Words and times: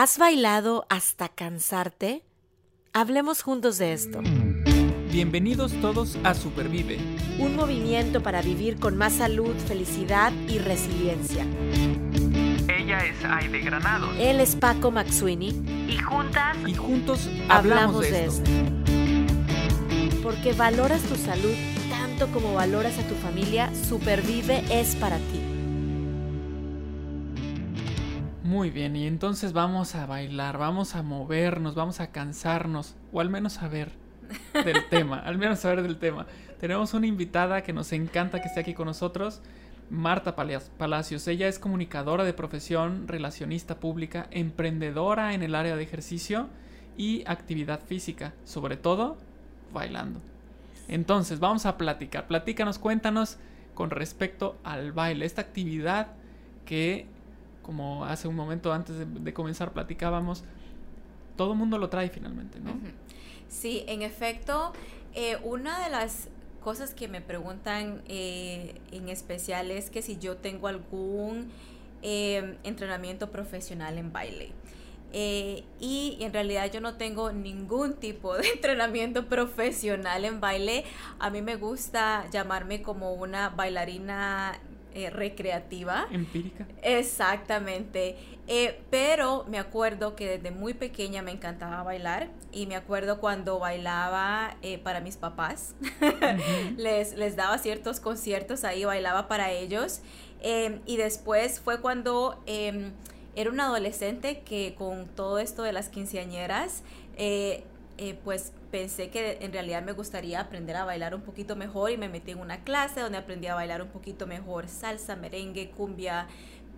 ¿Has 0.00 0.16
bailado 0.16 0.86
hasta 0.88 1.28
cansarte? 1.28 2.22
Hablemos 2.92 3.42
juntos 3.42 3.78
de 3.78 3.92
esto. 3.92 4.20
Bienvenidos 5.10 5.72
todos 5.80 6.16
a 6.22 6.34
Supervive. 6.34 6.98
Un 7.40 7.56
movimiento 7.56 8.22
para 8.22 8.40
vivir 8.40 8.78
con 8.78 8.96
más 8.96 9.14
salud, 9.14 9.56
felicidad 9.66 10.32
y 10.46 10.60
resiliencia. 10.60 11.44
Ella 12.68 13.04
es 13.06 13.24
Aide 13.24 13.58
Granados. 13.58 14.14
Él 14.20 14.38
es 14.38 14.54
Paco 14.54 14.92
Maxuini. 14.92 15.48
Y 15.88 15.98
juntas. 15.98 16.56
Y 16.64 16.74
juntos 16.74 17.28
hablamos, 17.48 18.02
de, 18.02 18.26
esto. 18.26 18.50
Porque 20.22 20.52
valoras 20.52 21.02
tu 21.02 21.16
salud 21.16 21.56
tanto 21.90 22.28
como 22.28 22.54
valoras 22.54 22.96
a 23.00 23.02
tu 23.02 23.16
familia, 23.16 23.72
Supervive 23.74 24.62
es 24.70 24.94
para 24.94 25.16
ti. 25.16 25.47
Muy 28.48 28.70
bien, 28.70 28.96
y 28.96 29.06
entonces 29.06 29.52
vamos 29.52 29.94
a 29.94 30.06
bailar, 30.06 30.56
vamos 30.56 30.94
a 30.94 31.02
movernos, 31.02 31.74
vamos 31.74 32.00
a 32.00 32.12
cansarnos, 32.12 32.96
o 33.12 33.20
al 33.20 33.28
menos 33.28 33.62
a 33.62 33.68
ver 33.68 33.90
del 34.64 34.88
tema, 34.90 35.18
al 35.18 35.36
menos 35.36 35.58
saber 35.58 35.82
del 35.82 35.98
tema. 35.98 36.26
Tenemos 36.58 36.94
una 36.94 37.06
invitada 37.06 37.62
que 37.62 37.74
nos 37.74 37.92
encanta 37.92 38.40
que 38.40 38.48
esté 38.48 38.60
aquí 38.60 38.72
con 38.72 38.86
nosotros, 38.86 39.42
Marta 39.90 40.34
Palacios. 40.34 41.28
Ella 41.28 41.46
es 41.46 41.58
comunicadora 41.58 42.24
de 42.24 42.32
profesión, 42.32 43.06
relacionista 43.06 43.80
pública, 43.80 44.28
emprendedora 44.30 45.34
en 45.34 45.42
el 45.42 45.54
área 45.54 45.76
de 45.76 45.82
ejercicio 45.82 46.48
y 46.96 47.24
actividad 47.26 47.80
física, 47.84 48.32
sobre 48.46 48.78
todo 48.78 49.18
bailando. 49.74 50.22
Entonces, 50.88 51.38
vamos 51.38 51.66
a 51.66 51.76
platicar. 51.76 52.26
Platícanos, 52.26 52.78
cuéntanos 52.78 53.36
con 53.74 53.90
respecto 53.90 54.56
al 54.64 54.92
baile, 54.92 55.26
esta 55.26 55.42
actividad 55.42 56.12
que 56.64 57.06
como 57.68 58.06
hace 58.06 58.26
un 58.28 58.34
momento 58.34 58.72
antes 58.72 58.96
de, 58.96 59.34
comenzar 59.34 59.74
platicábamos, 59.74 60.42
todo 61.36 61.52
el 61.52 61.58
mundo 61.58 61.76
lo 61.76 61.90
trae 61.90 62.08
finalmente, 62.08 62.60
¿no? 62.60 62.70
Sí, 63.46 63.84
en 63.88 64.00
efecto, 64.00 64.72
eh, 65.14 65.36
una 65.44 65.84
de 65.84 65.90
las 65.90 66.28
cosas 66.64 66.94
que 66.94 67.08
me 67.08 67.20
preguntan 67.20 68.00
eh, 68.08 68.80
en 68.90 69.10
especial 69.10 69.70
es 69.70 69.90
que 69.90 70.00
si 70.00 70.16
yo 70.16 70.38
tengo 70.38 70.66
algún 70.66 71.50
eh, 72.00 72.56
entrenamiento 72.64 73.30
profesional 73.30 73.98
en 73.98 74.14
baile. 74.14 74.52
y 75.12 76.16
en 76.20 76.32
realidad 76.32 76.72
yo 76.72 76.80
no 76.80 76.94
tengo 76.94 77.32
ningún 77.32 77.96
tipo 77.96 78.34
de 78.34 78.48
entrenamiento 78.54 79.26
profesional 79.26 80.24
en 80.24 80.40
baile. 80.40 80.86
A 81.18 81.28
mí 81.28 81.42
me 81.42 81.56
gusta 81.56 82.24
llamarme 82.30 82.80
como 82.80 83.12
una 83.12 83.50
bailarina 83.50 84.58
eh, 84.98 85.10
recreativa. 85.10 86.08
Empírica. 86.10 86.66
Exactamente. 86.82 88.16
Eh, 88.48 88.80
pero 88.90 89.44
me 89.48 89.58
acuerdo 89.58 90.16
que 90.16 90.38
desde 90.38 90.50
muy 90.50 90.74
pequeña 90.74 91.22
me 91.22 91.30
encantaba 91.30 91.84
bailar 91.84 92.30
y 92.50 92.66
me 92.66 92.74
acuerdo 92.74 93.20
cuando 93.20 93.60
bailaba 93.60 94.56
eh, 94.62 94.78
para 94.78 95.00
mis 95.00 95.16
papás. 95.16 95.76
les, 96.76 97.14
les 97.14 97.36
daba 97.36 97.58
ciertos 97.58 98.00
conciertos 98.00 98.64
ahí, 98.64 98.84
bailaba 98.84 99.28
para 99.28 99.52
ellos. 99.52 100.00
Em, 100.40 100.80
y 100.84 100.96
después 100.96 101.60
fue 101.60 101.80
cuando 101.80 102.42
em, 102.46 102.92
era 103.36 103.50
un 103.50 103.60
adolescente 103.60 104.40
que 104.40 104.74
con 104.76 105.06
todo 105.06 105.38
esto 105.38 105.62
de 105.62 105.72
las 105.72 105.90
quinceañeras, 105.90 106.82
pues 108.24 108.52
pensé 108.70 109.10
que 109.10 109.38
en 109.40 109.52
realidad 109.52 109.82
me 109.82 109.92
gustaría 109.92 110.40
aprender 110.40 110.76
a 110.76 110.84
bailar 110.84 111.14
un 111.14 111.22
poquito 111.22 111.56
mejor 111.56 111.90
y 111.90 111.96
me 111.96 112.08
metí 112.08 112.32
en 112.32 112.40
una 112.40 112.64
clase 112.64 113.00
donde 113.00 113.18
aprendí 113.18 113.46
a 113.46 113.54
bailar 113.54 113.82
un 113.82 113.88
poquito 113.88 114.26
mejor 114.26 114.68
salsa, 114.68 115.16
merengue, 115.16 115.70
cumbia, 115.70 116.26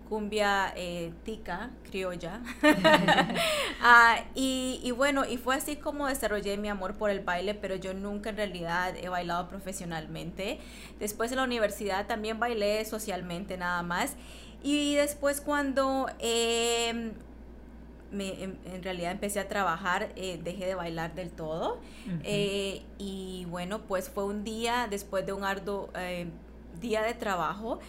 cumbia 0.08 0.72
eh, 0.76 1.12
tica, 1.24 1.70
criolla. 1.88 2.40
Ah, 3.82 4.24
y, 4.34 4.92
bueno, 4.94 5.24
y 5.24 5.38
fue 5.38 5.56
así 5.56 5.76
como 5.76 6.06
desarrollé 6.06 6.58
mi 6.58 6.68
amor 6.68 6.96
por 6.96 7.08
el 7.08 7.20
baile, 7.20 7.54
pero 7.54 7.76
yo 7.76 7.94
nunca 7.94 8.28
en 8.28 8.36
realidad 8.36 8.94
he 8.94 9.08
bailado 9.08 9.48
profesionalmente. 9.48 10.58
Después 10.98 11.32
en 11.32 11.38
la 11.38 11.44
universidad 11.44 12.06
también 12.06 12.38
bailé 12.38 12.84
socialmente 12.84 13.56
nada 13.56 13.82
más. 13.82 14.16
Y 14.62 14.96
después 14.96 15.40
cuando... 15.40 16.10
Eh, 16.18 17.12
en, 18.12 18.82
realidad 18.82 19.12
empecé 19.12 19.40
a 19.40 19.48
trabajar, 19.48 20.12
eh, 20.16 20.40
dejé 20.42 20.66
de 20.66 20.74
bailar 20.74 21.14
del 21.14 21.30
todo. 21.30 21.80
Eh, 22.24 22.82
y 22.98 23.46
bueno, 23.48 23.82
pues 23.82 24.08
fue 24.08 24.24
un 24.24 24.44
día 24.44 24.88
después 24.90 25.24
de 25.26 25.32
un 25.32 25.44
arduo 25.44 25.90
eh, 25.96 26.28
día 26.80 27.02
de 27.02 27.14
trabajo 27.14 27.80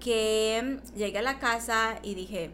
que 0.00 0.78
llegué 0.96 1.18
a 1.18 1.22
la 1.22 1.38
casa 1.38 1.98
y 2.02 2.14
dije, 2.14 2.50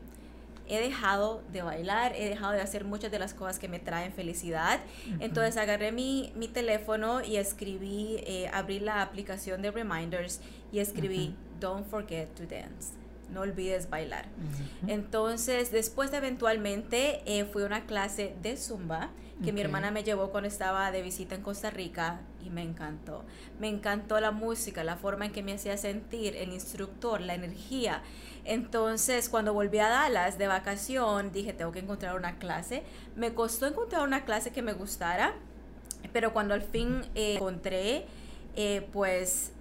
he 0.66 0.80
dejado 0.80 1.42
de 1.52 1.60
bailar, 1.62 2.14
he 2.16 2.28
dejado 2.28 2.52
de 2.52 2.60
hacer 2.62 2.84
muchas 2.84 3.10
de 3.10 3.18
las 3.18 3.34
cosas 3.34 3.58
que 3.58 3.68
me 3.68 3.78
traen 3.78 4.12
felicidad. 4.12 4.80
Entonces 5.20 5.56
agarré 5.58 5.92
mi, 5.92 6.32
mi, 6.34 6.48
teléfono 6.48 7.22
y 7.22 7.36
escribí, 7.36 8.24
abrí 8.52 8.80
la 8.80 9.02
aplicación 9.02 9.60
de 9.60 9.70
Reminders 9.70 10.40
y 10.72 10.78
escribí, 10.78 11.36
Don't 11.60 11.86
forget 11.86 12.28
to 12.34 12.46
dance 12.46 13.03
no 13.34 13.42
olvides 13.42 13.90
bailar. 13.90 14.26
Entonces, 14.86 15.70
después 15.70 16.10
de 16.10 16.18
eventualmente 16.18 17.22
eh, 17.26 17.44
fui 17.44 17.64
a 17.64 17.66
una 17.66 17.86
clase 17.86 18.34
de 18.42 18.56
zumba 18.56 19.10
que 19.42 19.52
mi 19.52 19.60
hermana 19.60 19.90
me 19.90 20.04
llevó 20.04 20.30
cuando 20.30 20.48
estaba 20.48 20.90
de 20.90 21.02
visita 21.02 21.34
en 21.34 21.42
Costa 21.42 21.68
Rica 21.70 22.20
y 22.42 22.50
me 22.50 22.62
encantó. 22.62 23.24
Me 23.58 23.68
encantó 23.68 24.20
la 24.20 24.30
música, 24.30 24.84
la 24.84 24.96
forma 24.96 25.26
en 25.26 25.32
que 25.32 25.42
me 25.42 25.52
hacía 25.52 25.76
sentir, 25.76 26.36
el 26.36 26.52
instructor, 26.52 27.20
la 27.20 27.34
energía. 27.34 28.02
Entonces, 28.44 29.28
cuando 29.28 29.52
volví 29.52 29.78
a 29.78 29.88
Dallas 29.88 30.38
de 30.38 30.46
vacación, 30.46 31.32
dije, 31.32 31.52
tengo 31.52 31.72
que 31.72 31.80
encontrar 31.80 32.16
una 32.16 32.38
clase. 32.38 32.84
Me 33.16 33.34
costó 33.34 33.66
encontrar 33.66 34.02
una 34.02 34.24
clase 34.24 34.52
que 34.52 34.62
me 34.62 34.72
gustara, 34.72 35.34
pero 36.12 36.32
cuando 36.32 36.54
al 36.54 36.62
fin 36.62 37.02
eh, 37.14 37.34
encontré, 37.34 38.06
eh, 38.56 38.88
pues 38.92 39.52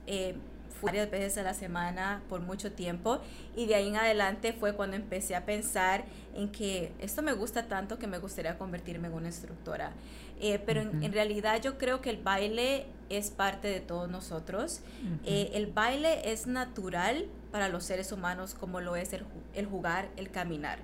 varias 0.83 1.09
veces 1.09 1.37
a 1.37 1.43
la 1.43 1.53
semana 1.53 2.21
por 2.29 2.41
mucho 2.41 2.71
tiempo 2.71 3.19
y 3.55 3.65
de 3.65 3.75
ahí 3.75 3.87
en 3.87 3.95
adelante 3.95 4.53
fue 4.53 4.73
cuando 4.73 4.95
empecé 4.95 5.35
a 5.35 5.45
pensar 5.45 6.05
en 6.35 6.51
que 6.51 6.91
esto 6.99 7.21
me 7.21 7.33
gusta 7.33 7.67
tanto 7.67 7.97
que 7.97 8.07
me 8.07 8.17
gustaría 8.17 8.57
convertirme 8.57 9.07
en 9.07 9.13
una 9.13 9.27
instructora. 9.27 9.91
Eh, 10.39 10.59
pero 10.65 10.81
en, 10.81 11.13
realidad 11.13 11.61
yo 11.61 11.77
creo 11.77 12.01
que 12.01 12.09
el 12.09 12.17
baile 12.17 12.87
es 13.09 13.29
parte 13.29 13.67
de 13.67 13.79
todos 13.79 14.09
nosotros. 14.09 14.81
Eh, 15.25 15.51
el 15.53 15.67
baile 15.67 16.31
es 16.31 16.47
natural 16.47 17.27
para 17.51 17.69
los 17.69 17.85
seres 17.85 18.11
humanos 18.11 18.53
como 18.53 18.81
lo 18.81 18.95
es 18.95 19.13
el, 19.13 19.23
el 19.53 19.67
jugar, 19.67 20.09
el 20.17 20.31
caminar. 20.31 20.79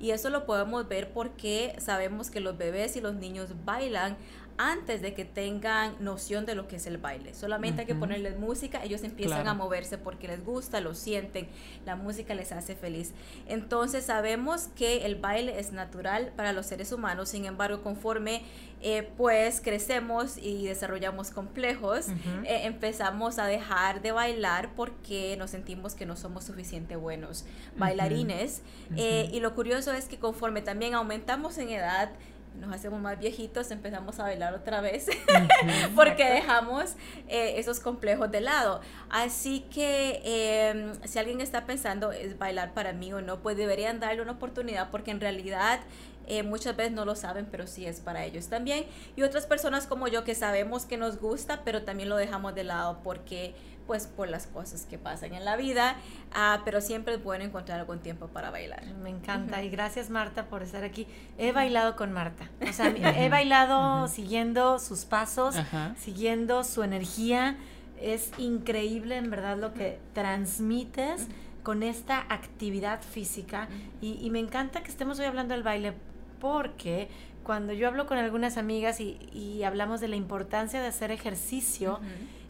Y 0.00 0.10
eso 0.10 0.30
lo 0.30 0.46
podemos 0.46 0.88
ver 0.88 1.12
porque 1.12 1.76
sabemos 1.78 2.30
que 2.30 2.40
los 2.40 2.58
bebés 2.58 2.96
y 2.96 3.00
los 3.00 3.14
niños 3.14 3.50
bailan 3.64 4.16
antes 4.58 5.02
de 5.02 5.14
que 5.14 5.24
tengan 5.24 5.96
noción 6.00 6.46
de 6.46 6.54
lo 6.54 6.68
que 6.68 6.76
es 6.76 6.86
el 6.86 6.98
baile. 6.98 7.34
Solamente 7.34 7.82
hay 7.82 7.86
que 7.86 7.94
ponerles 7.94 8.38
música, 8.38 8.82
ellos 8.84 9.02
empiezan 9.02 9.48
a 9.48 9.54
moverse 9.54 9.98
porque 9.98 10.28
les 10.28 10.44
gusta, 10.44 10.80
lo 10.80 10.94
sienten, 10.94 11.48
la 11.86 11.96
música 11.96 12.34
les 12.34 12.52
hace 12.52 12.74
feliz. 12.74 13.12
Entonces 13.48 14.04
sabemos 14.04 14.68
que 14.76 15.06
el 15.06 15.16
baile 15.16 15.58
es 15.58 15.72
natural 15.72 16.32
para 16.36 16.52
los 16.52 16.66
seres 16.66 16.92
humanos, 16.92 17.30
sin 17.30 17.44
embargo, 17.44 17.82
conforme 17.82 18.42
eh, 18.80 19.10
pues 19.16 19.62
crecemos 19.62 20.36
y 20.36 20.66
desarrollamos 20.66 21.30
complejos, 21.30 22.08
eh, 22.08 22.64
empezamos 22.64 23.38
a 23.38 23.46
dejar 23.46 24.02
de 24.02 24.12
bailar 24.12 24.74
porque 24.76 25.36
nos 25.38 25.50
sentimos 25.50 25.94
que 25.94 26.04
no 26.04 26.16
somos 26.16 26.44
suficientemente 26.44 26.96
buenos 26.96 27.44
bailarines. 27.76 28.62
Eh, 28.96 29.30
y 29.32 29.40
lo 29.40 29.54
curioso 29.54 29.92
es 29.92 30.06
que 30.06 30.18
conforme 30.18 30.60
también 30.62 30.94
aumentamos 30.94 31.58
en 31.58 31.70
edad, 31.70 32.10
nos 32.58 32.72
hacemos 32.72 33.00
más 33.00 33.18
viejitos, 33.18 33.70
empezamos 33.70 34.18
a 34.20 34.24
bailar 34.24 34.54
otra 34.54 34.80
vez, 34.80 35.08
porque 35.94 36.24
dejamos 36.24 36.94
eh, 37.28 37.54
esos 37.58 37.80
complejos 37.80 38.30
de 38.30 38.40
lado. 38.40 38.80
Así 39.10 39.60
que 39.72 40.20
em, 40.24 40.94
si 41.04 41.18
alguien 41.18 41.40
está 41.40 41.66
pensando 41.66 42.12
es 42.12 42.38
bailar 42.38 42.74
para 42.74 42.92
mí 42.92 43.12
o 43.12 43.20
no, 43.20 43.40
pues 43.40 43.56
deberían 43.56 44.00
darle 44.00 44.22
una 44.22 44.32
oportunidad, 44.32 44.90
porque 44.90 45.10
en 45.10 45.20
realidad 45.20 45.80
eh, 46.26 46.42
muchas 46.42 46.74
veces 46.76 46.92
no 46.92 47.04
lo 47.04 47.14
saben, 47.16 47.46
pero 47.50 47.66
sí 47.66 47.86
es 47.86 48.00
para 48.00 48.24
ellos 48.24 48.48
también. 48.48 48.86
Y 49.16 49.22
otras 49.22 49.46
personas 49.46 49.86
como 49.86 50.08
yo 50.08 50.24
que 50.24 50.34
sabemos 50.34 50.86
que 50.86 50.96
nos 50.96 51.18
gusta, 51.18 51.62
pero 51.64 51.82
también 51.82 52.08
lo 52.08 52.16
dejamos 52.16 52.54
de 52.54 52.64
lado 52.64 53.00
porque 53.02 53.54
pues 53.86 54.06
por 54.06 54.28
las 54.28 54.46
cosas 54.46 54.86
que 54.86 54.98
pasan 54.98 55.34
en 55.34 55.44
la 55.44 55.56
vida, 55.56 55.96
ah, 56.32 56.62
pero 56.64 56.80
siempre 56.80 57.14
es 57.14 57.22
bueno 57.22 57.44
encontrar 57.44 57.80
algún 57.80 58.00
tiempo 58.00 58.28
para 58.28 58.50
bailar. 58.50 58.84
Me 59.02 59.10
encanta 59.10 59.62
y 59.62 59.70
gracias 59.70 60.10
Marta 60.10 60.46
por 60.46 60.62
estar 60.62 60.84
aquí. 60.84 61.06
He 61.38 61.52
bailado 61.52 61.96
con 61.96 62.12
Marta, 62.12 62.50
o 62.60 62.72
sea, 62.72 62.88
he 62.88 63.28
bailado 63.28 64.08
siguiendo 64.08 64.78
sus 64.78 65.04
pasos, 65.04 65.56
siguiendo 65.96 66.64
su 66.64 66.82
energía. 66.82 67.56
Es 68.00 68.30
increíble 68.38 69.16
en 69.16 69.30
verdad 69.30 69.56
lo 69.56 69.72
que 69.72 69.98
transmites 70.12 71.28
con 71.62 71.82
esta 71.82 72.26
actividad 72.28 73.00
física. 73.02 73.68
Y, 74.00 74.18
y 74.20 74.30
me 74.30 74.38
encanta 74.38 74.82
que 74.82 74.90
estemos 74.90 75.18
hoy 75.18 75.26
hablando 75.26 75.54
del 75.54 75.62
baile 75.62 75.94
porque 76.40 77.08
cuando 77.44 77.72
yo 77.72 77.86
hablo 77.86 78.06
con 78.06 78.18
algunas 78.18 78.56
amigas 78.56 78.98
y, 79.00 79.62
hablamos 79.62 80.00
de 80.00 80.08
la 80.08 80.16
importancia 80.16 80.80
de 80.80 80.88
hacer 80.88 81.10
ejercicio, 81.10 82.00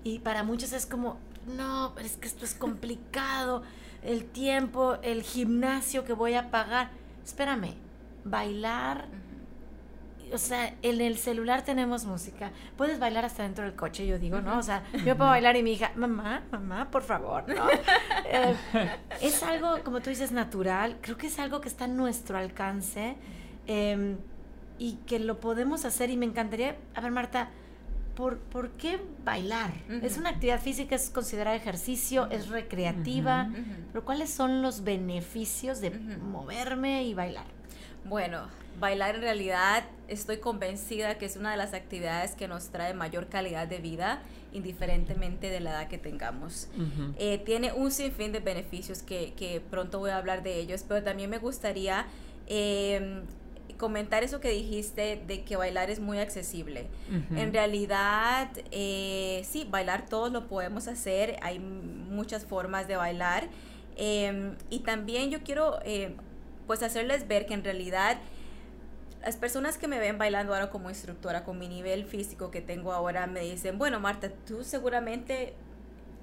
y 0.05 0.21
para 0.21 0.43
muchos 0.45 0.73
es 0.73 0.87
como, 0.87 1.19
no, 1.57 1.99
es 1.99 2.17
que 2.17 2.29
esto 2.29 2.45
es 2.45 2.55
complicado, 2.55 3.63
el 4.03 4.25
tiempo, 4.27 4.99
el 5.03 5.23
gimnasio 5.23 6.05
que 6.05 6.13
voy 6.13 6.35
a 6.35 6.51
pagar. 6.51 6.91
Espérame, 7.25 7.75
bailar 8.25 9.09
o 10.33 10.39
sea, 10.39 10.75
en 10.83 11.01
el 11.01 11.17
celular 11.17 11.63
tenemos 11.63 12.05
música. 12.05 12.51
Puedes 12.77 12.99
bailar 12.99 13.25
hasta 13.25 13.43
dentro 13.43 13.65
del 13.65 13.75
coche, 13.75 14.07
yo 14.07 14.19
digo, 14.19 14.41
¿no? 14.41 14.59
O 14.59 14.63
sea, 14.63 14.83
yo 15.05 15.17
puedo 15.17 15.31
bailar 15.31 15.57
y 15.57 15.63
mi 15.63 15.73
hija, 15.73 15.93
mamá, 15.95 16.43
mamá, 16.51 16.91
por 16.91 17.03
favor, 17.03 17.49
¿no? 17.49 17.67
Eh, 18.27 18.57
es 19.21 19.43
algo, 19.43 19.85
como 19.85 20.01
tú 20.01 20.11
dices, 20.11 20.33
natural. 20.33 20.97
Creo 21.01 21.17
que 21.17 21.27
es 21.29 21.39
algo 21.39 21.61
que 21.61 21.69
está 21.69 21.85
a 21.85 21.89
nuestro 21.89 22.37
alcance 22.37 23.17
em, 23.67 24.17
y 24.79 24.95
que 25.07 25.21
lo 25.21 25.39
podemos 25.39 25.85
hacer. 25.85 26.11
Y 26.11 26.17
me 26.17 26.27
encantaría, 26.27 26.77
a 26.95 27.01
ver, 27.01 27.13
Marta, 27.13 27.51
¿por, 28.15 28.39
¿por 28.39 28.71
qué 28.71 29.01
bailar? 29.25 29.73
Es 30.03 30.17
una 30.19 30.31
actividad 30.31 30.61
física, 30.61 30.95
es 30.95 31.11
considerada 31.11 31.57
ejercicio, 31.57 32.29
es 32.31 32.49
recreativa, 32.49 33.51
pero 33.93 34.05
¿cuáles 34.05 34.31
son 34.31 34.63
los 34.63 34.85
beneficios 34.85 35.81
de 35.81 35.91
moverme 35.91 37.05
y 37.05 37.15
bailar? 37.15 37.47
Bueno, 38.05 38.49
bailar 38.79 39.17
en 39.17 39.23
realidad 39.23 39.85
estoy 40.09 40.39
convencida 40.39 41.17
que 41.17 41.27
es 41.27 41.37
una 41.37 41.51
de 41.53 41.57
las 41.57 41.75
actividades 41.75 42.35
que 42.35 42.49
nos 42.49 42.69
trae 42.69 42.95
mayor 42.95 43.29
calidad 43.29 43.67
de 43.67 43.79
vida 43.79 44.23
indiferentemente 44.53 45.51
de 45.51 45.61
la 45.61 45.71
edad 45.71 45.89
que 45.89 45.99
tengamos. 45.99 46.69
Eh, 47.19 47.39
tiene 47.45 47.73
un 47.73 47.91
sinfín 47.91 48.33
de 48.33 48.41
beneficios 48.41 49.03
que, 49.03 49.63
pronto 49.71 49.99
voy 49.99 50.11
a 50.11 50.17
hablar 50.17 50.43
de 50.43 50.61
ellos, 50.61 50.85
pero 50.87 51.03
también 51.03 51.31
me 51.31 51.39
gustaría 51.39 52.07
em, 52.47 53.23
comentar 53.85 54.25
eso 54.25 54.41
que 54.41 54.49
dijiste 54.49 55.23
de 55.27 55.45
que 55.45 55.57
bailar 55.57 55.91
es 55.91 56.01
muy 56.01 56.19
accesible. 56.19 56.87
En 57.37 57.53
realidad, 57.53 58.49
eh, 58.71 59.43
sí, 59.45 59.69
bailar 59.71 60.07
todos 60.07 60.33
lo 60.33 60.49
podemos 60.49 60.89
hacer, 60.89 61.37
hay 61.43 61.59
muchas 61.59 62.47
formas 62.47 62.89
de 62.89 62.97
bailar. 62.97 63.49
Em, 63.97 64.57
y 64.71 64.79
también 64.79 65.31
yo 65.31 65.43
quiero 65.43 65.81
eh, 65.85 66.17
pues 66.67 66.83
hacerles 66.83 67.29
ver 67.29 67.45
que 67.45 67.53
en 67.53 67.63
realidad 67.63 68.17
las 69.21 69.37
personas 69.37 69.77
que 69.77 69.87
me 69.87 69.99
ven 69.99 70.17
bailando 70.17 70.55
ahora 70.55 70.71
como 70.71 70.89
instructora, 70.89 71.45
con 71.45 71.59
mi 71.59 71.69
nivel 71.69 72.07
físico 72.07 72.51
que 72.51 72.63
tengo 72.63 72.95
ahora, 72.95 73.27
me 73.27 73.41
dicen, 73.41 73.77
bueno, 73.77 74.01
Marta, 74.01 74.31
tú 74.47 74.65
seguramente 74.65 75.53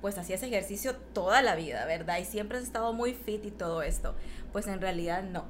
pues 0.02 0.18
hacías 0.18 0.42
ejercicio 0.42 0.96
toda 1.14 1.44
la 1.44 1.54
vida, 1.54 1.86
¿verdad? 1.86 2.18
Y 2.18 2.26
siempre 2.26 2.58
has 2.58 2.64
estado 2.64 2.92
muy 2.92 3.14
fit 3.14 3.46
y 3.46 3.52
todo 3.52 3.84
esto. 3.84 4.16
Pues 4.52 4.66
en 4.66 4.82
realidad 4.82 5.22
no, 5.22 5.46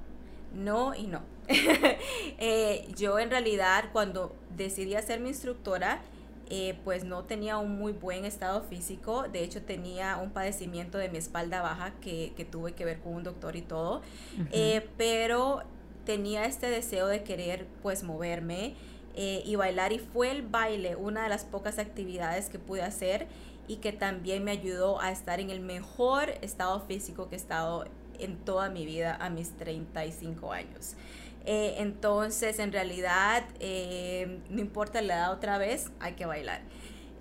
no 0.54 0.96
y 0.96 1.08
no. 1.08 1.22
Eh, 2.44 2.88
yo 2.98 3.20
en 3.20 3.30
realidad 3.30 3.90
cuando 3.94 4.36
decidí 4.58 4.96
ser 5.04 5.20
mi 5.20 5.30
instructora, 5.30 6.02
eh, 6.54 6.78
pues 6.84 7.06
no 7.06 7.24
tenía 7.24 7.58
un 7.58 7.78
muy 7.78 7.94
buen 7.94 8.26
estado 8.26 8.62
físico, 8.64 9.24
de 9.30 9.42
hecho 9.44 9.62
tenía 9.62 10.18
un 10.18 10.32
padecimiento 10.32 10.98
de 10.98 11.08
mi 11.08 11.18
espalda 11.18 11.62
baja 11.62 11.94
que, 12.02 12.34
que 12.36 12.44
tuve 12.44 12.74
que 12.74 12.84
ver 12.84 13.00
con 13.00 13.14
un 13.14 13.24
doctor 13.24 13.56
y 13.56 13.62
todo, 13.62 14.02
eh, 14.52 14.86
pero 14.98 15.64
tenía 16.06 16.44
este 16.44 16.70
deseo 16.70 17.08
de 17.08 17.24
querer 17.24 17.68
pues 17.82 18.04
moverme 18.04 18.76
eh, 19.16 19.44
y 19.46 19.56
bailar 19.56 19.94
y 19.94 20.00
fue 20.00 20.30
el 20.32 20.42
baile 20.42 20.98
una 20.98 21.24
de 21.24 21.30
las 21.30 21.46
pocas 21.46 21.80
actividades 21.80 22.50
que 22.50 22.60
pude 22.60 22.82
hacer 22.82 23.28
y 23.70 23.78
que 23.78 23.94
también 23.94 24.44
me 24.44 24.52
ayudó 24.52 25.00
a 25.00 25.12
estar 25.12 25.40
en 25.40 25.52
el 25.52 25.62
mejor 25.62 26.32
estado 26.42 26.82
físico 26.82 27.30
que 27.30 27.36
he 27.36 27.38
estado 27.38 27.86
en 28.22 28.38
toda 28.38 28.70
mi 28.70 28.86
vida 28.86 29.18
a 29.20 29.30
mis 29.30 29.52
35 29.58 30.52
años. 30.52 30.96
Eh, 31.46 31.76
entonces, 31.78 32.60
en 32.60 32.72
realidad, 32.72 33.44
eh, 33.60 34.40
no 34.50 34.62
importa 34.62 35.02
la 35.02 35.16
edad 35.16 35.34
otra 35.34 35.58
vez, 35.58 35.92
hay 36.00 36.14
que 36.14 36.26
bailar. 36.26 36.62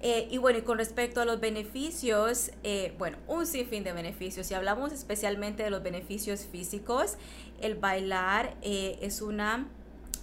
y 0.03 0.39
bueno, 0.39 0.59
y 0.59 0.63
con 0.63 0.79
respecto 0.79 1.21
a 1.21 1.27
los 1.27 1.41
beneficios, 1.41 2.53
bueno, 2.97 3.19
un 3.29 3.47
sinfín 3.47 3.85
de 3.85 3.93
beneficios. 3.93 4.47
Si 4.47 4.55
hablamos 4.55 4.93
especialmente 4.93 5.63
de 5.63 5.69
los 5.69 5.83
beneficios 5.83 6.47
físicos, 6.47 7.19
el 7.61 7.75
bailar 7.75 8.55
eh, 8.63 8.99
es 9.03 9.23
una 9.23 9.67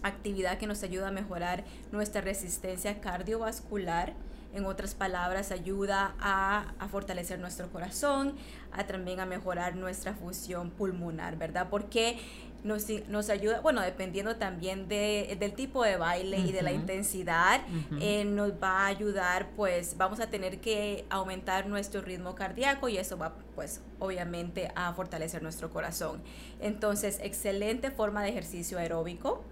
actividad 0.03 0.57
que 0.57 0.68
nos 0.68 0.83
ayuda 0.83 1.09
a 1.09 1.12
mejorar 1.12 1.63
nuestra 1.91 2.21
resistencia 2.21 3.00
cardiovascular. 3.00 4.13
En 4.53 4.65
otras 4.65 4.95
palabras, 4.95 5.51
ayuda 5.51 6.15
a, 6.19 6.88
fortalecer 6.89 7.38
nuestro 7.38 7.69
corazón, 7.69 8.35
a 8.77 8.88
también 8.88 9.19
a 9.19 9.25
mejorar 9.25 9.75
nuestra 9.75 10.13
función 10.13 10.69
pulmonar, 10.69 11.38
¿verdad? 11.38 11.68
Porque 11.69 12.18
nos, 12.63 13.29
ayuda, 13.29 13.62
bueno, 13.62 13.81
dependiendo 13.81 14.35
también 14.35 14.88
del 14.88 15.53
tipo 15.53 15.83
de 15.83 15.95
baile 15.97 16.39
y 16.39 16.51
de 16.51 16.62
la 16.62 16.71
intensidad, 16.71 17.62
eh, 18.00 18.25
nos 18.25 18.51
va 18.51 18.81
a 18.81 18.88
ayudar, 18.88 19.50
pues 19.56 19.95
vamos 19.97 20.19
a 20.19 20.27
tener 20.27 20.59
que 20.59 21.06
aumentar 21.09 21.68
nuestro 21.68 22.01
ritmo 22.01 22.35
cardíaco 22.35 22.89
y 22.89 22.97
eso 22.97 23.18
va, 23.18 23.35
pues, 23.56 23.81
obviamente 24.00 24.71
a 24.75 24.94
fortalecer 24.94 25.41
nuestro 25.41 25.69
corazón. 25.69 26.21
Entonces, 26.59 27.19
excelente 27.23 27.91
forma 27.91 28.23
de 28.23 28.30
ejercicio 28.30 28.77
aeróbico. 28.77 29.44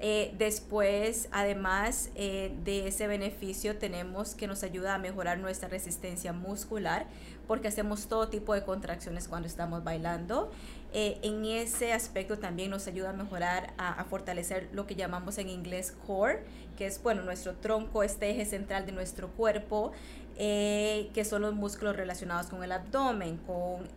Eh, 0.00 0.32
después, 0.38 1.28
además 1.32 2.10
eh, 2.14 2.54
de 2.64 2.86
ese 2.86 3.08
beneficio, 3.08 3.78
tenemos 3.78 4.34
que 4.34 4.46
nos 4.46 4.62
ayuda 4.62 4.94
a 4.94 4.98
mejorar 4.98 5.38
nuestra 5.38 5.68
resistencia 5.68 6.32
muscular 6.32 7.06
porque 7.48 7.66
hacemos 7.66 8.06
todo 8.06 8.28
tipo 8.28 8.54
de 8.54 8.62
contracciones 8.62 9.26
cuando 9.26 9.48
estamos 9.48 9.82
bailando. 9.82 10.52
Eh, 10.92 11.18
en 11.22 11.44
ese 11.44 11.92
aspecto 11.92 12.38
también 12.38 12.70
nos 12.70 12.86
ayuda 12.86 13.10
a 13.10 13.12
mejorar, 13.12 13.72
a, 13.76 14.04
fortalecer 14.04 14.68
lo 14.72 14.86
que 14.86 14.94
llamamos 14.94 15.36
en 15.38 15.48
inglés 15.48 15.96
core, 16.06 16.44
que 16.76 16.86
es 16.86 17.02
bueno 17.02 17.22
nuestro 17.22 17.56
tronco, 17.56 18.04
este 18.04 18.30
eje 18.30 18.44
central 18.44 18.86
de 18.86 18.92
nuestro 18.92 19.28
cuerpo, 19.30 19.92
que 20.36 21.26
son 21.28 21.42
los 21.42 21.54
músculos 21.54 21.96
relacionados 21.96 22.46
con 22.46 22.62
el 22.62 22.70
abdomen, 22.70 23.38
con, 23.38 23.88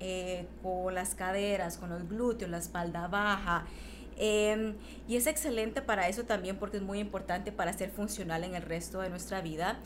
con 0.64 0.96
las 0.96 1.14
caderas, 1.14 1.78
con 1.78 1.90
los 1.90 2.10
glúteos, 2.10 2.50
la 2.50 2.58
espalda 2.58 3.08
baja. 3.08 3.66
Em, 4.24 4.76
y 5.08 5.16
es 5.16 5.26
excelente 5.26 5.82
para 5.82 6.08
eso 6.08 6.26
también 6.26 6.58
porque 6.58 6.78
es 6.78 6.84
muy 6.84 7.00
importante 7.00 7.52
para 7.52 7.74
ser 7.74 7.90
funcional 7.90 8.44
en 8.44 8.54
el 8.54 8.62
resto 8.62 9.02
de 9.02 9.10
nuestra 9.10 9.42
vida. 9.42 9.80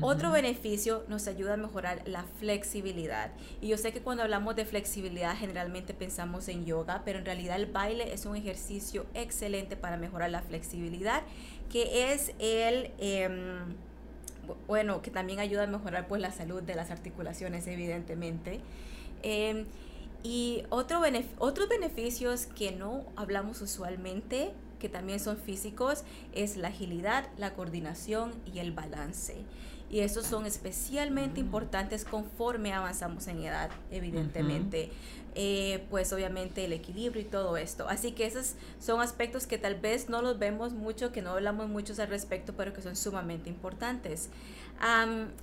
Otro 0.00 0.30
beneficio 0.30 1.04
nos 1.08 1.26
ayuda 1.26 1.54
a 1.54 1.56
mejorar 1.56 2.02
la 2.06 2.22
flexibilidad. 2.38 3.32
Y 3.60 3.68
yo 3.68 3.76
sé 3.76 3.92
que 3.92 4.00
cuando 4.00 4.22
hablamos 4.22 4.54
de 4.54 4.64
flexibilidad 4.64 5.36
generalmente 5.36 5.92
pensamos 5.92 6.48
en 6.48 6.64
yoga, 6.64 7.02
pero 7.04 7.18
en 7.18 7.24
realidad 7.24 7.56
el 7.56 7.66
baile 7.66 8.12
es 8.14 8.26
un 8.26 8.36
ejercicio 8.36 9.06
excelente 9.12 9.76
para 9.76 9.96
mejorar 9.96 10.30
la 10.30 10.42
flexibilidad, 10.42 11.22
que 11.70 12.12
es 12.12 12.32
el... 12.38 12.92
Em, 12.98 13.74
bueno, 14.68 15.02
que 15.02 15.10
también 15.10 15.40
ayuda 15.40 15.64
a 15.64 15.66
mejorar 15.66 16.06
pues 16.06 16.20
la 16.20 16.30
salud 16.30 16.62
de 16.62 16.76
las 16.76 16.90
articulaciones, 16.90 17.66
evidentemente. 17.66 18.60
Em, 19.22 19.66
y 20.24 20.62
otro 20.70 21.02
otros 21.38 21.68
beneficios 21.68 22.46
que 22.46 22.72
no 22.72 23.04
hablamos 23.14 23.60
usualmente, 23.60 24.52
que 24.80 24.88
también 24.88 25.20
son 25.20 25.36
físicos, 25.36 26.02
es 26.32 26.56
la 26.56 26.68
agilidad, 26.68 27.28
la 27.36 27.52
coordinación 27.52 28.32
y 28.50 28.58
el 28.58 28.72
balance. 28.72 29.36
Y 29.90 30.00
estos 30.00 30.26
son 30.26 30.46
especialmente 30.46 31.42
mm. 31.42 31.44
importantes 31.44 32.06
conforme 32.06 32.72
avanzamos 32.72 33.28
en 33.28 33.42
edad, 33.42 33.70
evidentemente. 33.90 34.90
Eh, 35.36 35.84
pues 35.90 36.12
obviamente 36.12 36.64
el 36.64 36.72
equilibrio 36.72 37.20
y 37.20 37.24
todo 37.24 37.56
esto. 37.56 37.86
Así 37.88 38.12
que 38.12 38.24
esos 38.24 38.54
son 38.80 39.00
aspectos 39.00 39.46
que 39.46 39.58
tal 39.58 39.74
vez 39.74 40.08
no 40.08 40.22
los 40.22 40.38
vemos 40.38 40.72
mucho, 40.72 41.12
que 41.12 41.22
no 41.22 41.32
hablamos 41.32 41.68
mucho 41.68 41.92
al 42.00 42.08
respecto, 42.08 42.54
pero 42.56 42.72
que 42.72 42.80
son 42.80 42.96
sumamente 42.96 43.50
importantes. 43.50 44.30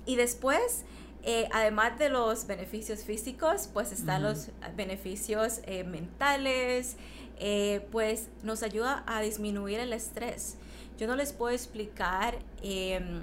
y 0.06 0.16
después 0.16 0.84
eh, 1.24 1.48
además 1.52 1.98
de 1.98 2.08
los 2.08 2.46
beneficios 2.46 3.04
físicos, 3.04 3.68
pues 3.72 3.92
están 3.92 4.22
los 4.22 4.48
beneficios 4.76 5.60
eh, 5.64 5.84
mentales, 5.84 6.96
eh, 7.38 7.86
pues 7.92 8.28
nos 8.42 8.62
ayuda 8.64 9.04
a 9.06 9.20
disminuir 9.20 9.78
el 9.78 9.92
estrés. 9.92 10.56
Yo 10.98 11.06
no 11.06 11.14
les 11.14 11.32
puedo 11.32 11.54
explicar 11.54 12.38
em, 12.62 13.22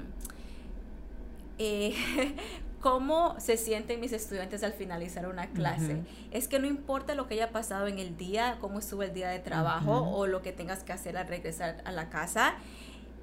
cómo 2.80 3.36
se 3.40 3.58
sienten 3.58 4.00
mis 4.00 4.14
estudiantes 4.14 4.64
al 4.64 4.72
finalizar 4.72 5.28
una 5.28 5.48
clase. 5.48 5.98
Es 6.32 6.48
que 6.48 6.60
no 6.60 6.68
importa 6.68 7.16
lo 7.16 7.28
que 7.28 7.34
haya 7.34 7.52
pasado 7.52 7.88
en 7.88 8.00
el 8.00 8.16
día, 8.16 8.58
cómo 8.62 8.80
estuvo 8.80 9.04
el 9.04 9.14
día 9.14 9.30
de 9.30 9.40
trabajo 9.40 10.10
o 10.10 10.26
lo 10.26 10.42
que 10.42 10.54
tengas 10.54 10.84
que 10.84 10.94
hacer 10.94 11.18
al 11.18 11.28
regresar 11.28 11.82
a 11.84 11.92
la 11.92 12.10
casa, 12.10 12.56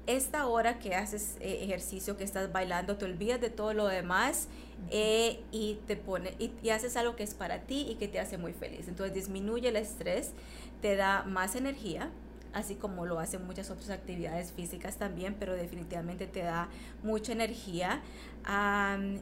esta 0.07 0.47
hora 0.47 0.79
que 0.79 0.95
haces 0.95 1.35
eh, 1.41 1.59
ejercicio, 1.63 2.17
que 2.17 2.23
estás 2.23 2.51
bailando, 2.51 2.97
te 2.97 3.05
olvidas 3.05 3.39
de 3.41 3.49
todo 3.49 3.73
lo 3.73 3.87
demás 3.87 4.47
eh, 4.89 5.41
y 5.51 5.79
te 5.85 5.97
pone 5.97 6.33
y, 6.39 6.69
haces 6.69 6.95
algo 6.95 7.15
que 7.15 7.23
es 7.23 7.33
para 7.33 7.59
ti 7.59 7.85
y 7.89 7.95
que 7.95 8.07
te 8.07 8.19
hace 8.19 8.37
muy 8.37 8.53
feliz. 8.53 8.87
Entonces 8.87 9.13
disminuye 9.13 9.67
el 9.67 9.75
estrés, 9.75 10.31
te 10.81 10.95
da 10.95 11.23
más 11.23 11.55
energía, 11.55 12.09
así 12.53 12.75
como 12.75 13.05
lo 13.05 13.19
hacen 13.19 13.45
muchas 13.45 13.69
otras 13.69 13.89
actividades 13.89 14.53
físicas 14.53 14.95
también, 14.95 15.35
pero 15.37 15.53
definitivamente 15.53 16.25
te 16.25 16.41
da 16.41 16.69
mucha 17.03 17.33
energía. 17.33 18.01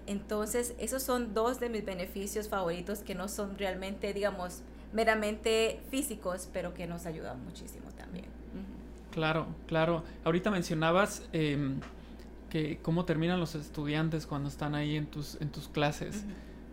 entonces, 0.05 0.75
esos 0.77 1.01
son 1.01 1.33
dos 1.33 1.59
de 1.59 1.69
mis 1.69 1.83
beneficios 1.83 2.47
favoritos 2.47 2.99
que 2.99 3.15
no 3.15 3.27
son 3.27 3.57
realmente, 3.57 4.13
digamos, 4.13 4.61
meramente 4.93 5.81
físicos, 5.89 6.47
pero 6.53 6.73
que 6.75 6.85
nos 6.85 7.07
ayudan 7.07 7.43
muchísimo 7.43 7.89
también. 7.97 8.44
Claro, 9.15 9.47
claro. 9.65 10.03
Ahorita 10.25 10.51
mencionabas 10.51 11.25
em, 11.31 11.79
que 12.49 12.79
cómo 12.81 13.05
terminan 13.05 13.39
los 13.39 13.55
estudiantes 13.55 14.27
cuando 14.27 14.49
están 14.49 14.75
ahí 14.75 14.97
en 14.97 15.05
tus, 15.05 15.39
en 15.39 15.51
tus 15.51 15.69
clases. 15.69 16.25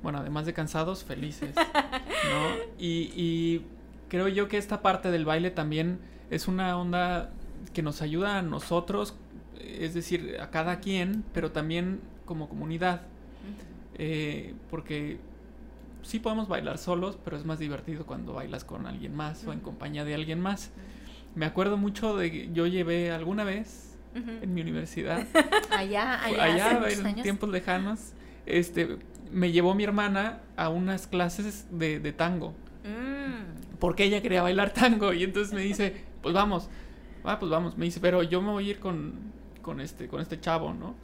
Bueno, 0.02 0.18
además 0.18 0.44
de 0.44 0.52
cansados, 0.52 1.04
felices, 1.04 1.54
¿no? 1.54 2.48
Y, 2.80 3.62
creo 4.08 4.26
yo 4.26 4.48
que 4.48 4.58
esta 4.58 4.82
parte 4.82 5.12
del 5.12 5.24
baile 5.24 5.52
también 5.52 6.00
es 6.30 6.48
una 6.48 6.76
onda 6.76 7.30
que 7.72 7.80
nos 7.80 8.02
ayuda 8.02 8.38
a 8.38 8.42
nosotros, 8.42 9.14
es 9.60 9.94
decir, 9.94 10.38
a 10.40 10.50
cada 10.50 10.80
quien, 10.80 11.22
pero 11.32 11.52
también 11.52 12.00
como 12.24 12.48
comunidad. 12.48 13.02
Eh, 13.98 14.56
porque 14.68 15.20
sí 16.02 16.18
podemos 16.18 16.48
bailar 16.48 16.78
solos, 16.78 17.16
pero 17.24 17.36
es 17.36 17.44
más 17.44 17.60
divertido 17.60 18.04
cuando 18.04 18.32
bailas 18.32 18.64
con 18.64 18.86
alguien 18.86 19.14
más 19.14 19.46
o 19.46 19.52
en 19.52 19.60
compañía 19.60 20.04
de 20.04 20.16
alguien 20.16 20.40
más. 20.40 20.72
Me 21.34 21.46
acuerdo 21.46 21.76
mucho 21.76 22.16
de 22.16 22.30
que 22.30 22.50
yo 22.52 22.66
llevé 22.66 23.10
alguna 23.10 23.44
vez 23.44 23.96
en 24.14 24.52
mi 24.52 24.60
universidad. 24.60 25.26
allá, 25.70 26.22
allá. 26.22 26.44
Allá, 26.44 26.88
en 26.88 27.22
tiempos 27.22 27.48
lejanos. 27.50 28.12
Este, 28.44 28.98
me 29.30 29.52
llevó 29.52 29.74
mi 29.74 29.84
hermana 29.84 30.40
a 30.56 30.68
unas 30.68 31.06
clases 31.06 31.66
de, 31.70 32.00
de 32.00 32.12
tango. 32.12 32.50
Mm. 32.84 33.78
Porque 33.78 34.04
ella 34.04 34.20
quería 34.20 34.42
bailar 34.42 34.72
tango. 34.72 35.12
Y 35.12 35.24
entonces 35.24 35.54
me 35.54 35.62
dice, 35.62 36.04
pues 36.20 36.34
vamos. 36.34 36.68
Ah, 37.24 37.38
pues 37.38 37.50
vamos. 37.50 37.76
Me 37.78 37.86
dice, 37.86 38.00
pero 38.00 38.22
yo 38.22 38.42
me 38.42 38.50
voy 38.50 38.68
a 38.68 38.70
ir 38.70 38.78
con, 38.78 39.14
con, 39.62 39.80
este, 39.80 40.08
con 40.08 40.20
este 40.20 40.38
chavo, 40.40 40.74
¿no? 40.74 40.94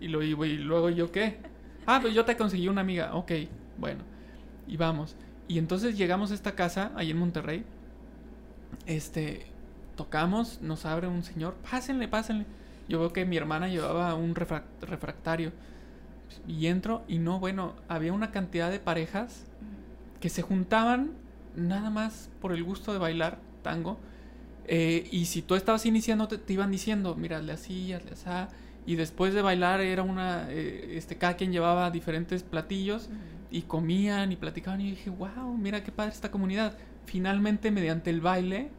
Y, 0.00 0.08
lo, 0.08 0.22
y 0.22 0.56
luego 0.58 0.90
yo, 0.90 1.12
¿qué? 1.12 1.38
Ah, 1.86 1.98
pues 2.00 2.14
yo 2.14 2.24
te 2.24 2.36
conseguí 2.36 2.68
una 2.68 2.80
amiga. 2.80 3.14
Ok, 3.14 3.32
bueno. 3.78 4.02
Y 4.66 4.76
vamos. 4.76 5.16
Y 5.46 5.58
entonces 5.58 5.96
llegamos 5.96 6.30
a 6.30 6.34
esta 6.34 6.54
casa, 6.54 6.92
ahí 6.96 7.10
en 7.10 7.18
Monterrey. 7.18 7.64
Este, 8.86 9.46
tocamos, 9.96 10.60
nos 10.60 10.86
abre 10.86 11.06
un 11.08 11.22
señor. 11.22 11.54
Pásenle, 11.70 12.08
pásenle. 12.08 12.46
Yo 12.88 13.00
veo 13.00 13.12
que 13.12 13.24
mi 13.24 13.36
hermana 13.36 13.68
llevaba 13.68 14.14
un 14.14 14.34
refractario. 14.34 15.52
Y 16.48 16.66
entro 16.66 17.04
y 17.08 17.18
no, 17.18 17.38
bueno, 17.38 17.74
había 17.88 18.12
una 18.12 18.30
cantidad 18.30 18.70
de 18.70 18.80
parejas 18.80 19.44
que 20.20 20.28
se 20.28 20.42
juntaban 20.42 21.12
nada 21.54 21.90
más 21.90 22.30
por 22.40 22.52
el 22.52 22.64
gusto 22.64 22.92
de 22.92 22.98
bailar 22.98 23.38
tango. 23.62 23.98
Eh, 24.66 25.08
y 25.12 25.26
si 25.26 25.42
tú 25.42 25.54
estabas 25.54 25.86
iniciando, 25.86 26.26
te, 26.28 26.52
iban 26.52 26.70
diciendo, 26.70 27.14
mira, 27.14 27.38
así, 27.52 27.92
hazle 27.92 28.12
así 28.12 28.28
y 28.86 28.96
después 28.96 29.32
de 29.34 29.42
bailar 29.42 29.80
era 29.80 30.02
una, 30.02 30.46
eh, 30.50 30.96
este, 30.96 31.16
cada 31.16 31.36
quien 31.36 31.52
llevaba 31.52 31.90
diferentes 31.90 32.42
platillos 32.42 33.08
y 33.50 33.62
comían 33.62 34.32
y 34.32 34.36
platicaban 34.36 34.80
y 34.80 34.90
dije, 34.90 35.10
wow, 35.10 35.56
mira 35.56 35.82
qué 35.82 35.92
padre 35.92 36.12
esta 36.12 36.30
comunidad. 36.30 36.76
Finalmente 37.06 37.70
mediante 37.70 38.10
el 38.10 38.20
baile 38.20 38.70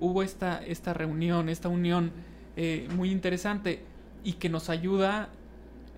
hubo 0.00 0.22
esta, 0.22 0.64
esta 0.64 0.94
reunión, 0.94 1.48
esta 1.48 1.68
unión 1.68 2.12
eh, 2.56 2.88
muy 2.94 3.10
interesante 3.10 3.82
y 4.22 4.34
que 4.34 4.48
nos 4.48 4.70
ayuda, 4.70 5.28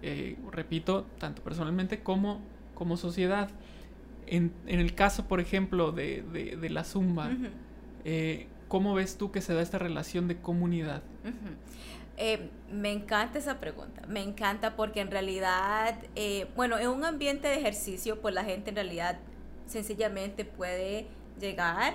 eh, 0.02 0.36
repito, 0.50 1.06
tanto 1.18 1.42
personalmente 1.42 2.00
como 2.00 2.40
como 2.74 2.98
sociedad. 2.98 3.48
En, 4.26 4.52
en 4.66 4.80
el 4.80 4.94
caso, 4.94 5.26
por 5.28 5.40
ejemplo, 5.40 5.92
de, 5.92 6.22
de, 6.22 6.68
la 6.68 6.84
zumba, 6.84 7.30
¿cómo 8.68 8.92
ves 8.92 9.16
tú 9.16 9.30
que 9.30 9.40
se 9.40 9.54
da 9.54 9.62
esta 9.62 9.78
relación 9.78 10.28
de 10.28 10.36
comunidad? 10.36 11.02
Eh, 12.18 12.48
me 12.72 12.92
encanta 12.92 13.38
esa 13.38 13.60
pregunta, 13.60 14.02
me 14.08 14.22
encanta 14.22 14.74
porque 14.74 15.00
en 15.00 15.10
realidad, 15.10 15.98
eh, 16.14 16.46
bueno, 16.56 16.78
en 16.78 16.88
un 16.88 17.04
ambiente 17.04 17.46
de 17.46 17.56
ejercicio, 17.56 18.22
pues 18.22 18.34
la 18.34 18.42
gente 18.42 18.70
en 18.70 18.76
realidad 18.76 19.18
sencillamente 19.66 20.46
puede 20.46 21.08
llegar, 21.40 21.94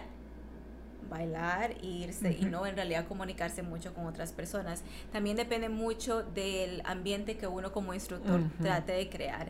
bailar 1.10 1.76
irse 1.84 2.38
y 2.40 2.46
no 2.46 2.66
en 2.66 2.76
realidad 2.76 3.08
comunicarse 3.08 3.64
mucho 3.64 3.94
con 3.94 4.06
otras 4.06 4.32
personas. 4.32 4.84
También 5.12 5.36
depende 5.36 5.70
mucho 5.70 6.24
del 6.24 6.82
ambiente 6.86 7.38
que 7.38 7.48
uno 7.48 7.72
como 7.72 7.94
instructor 7.94 8.42
trate 8.62 8.94
de 8.94 9.10
crear. 9.10 9.50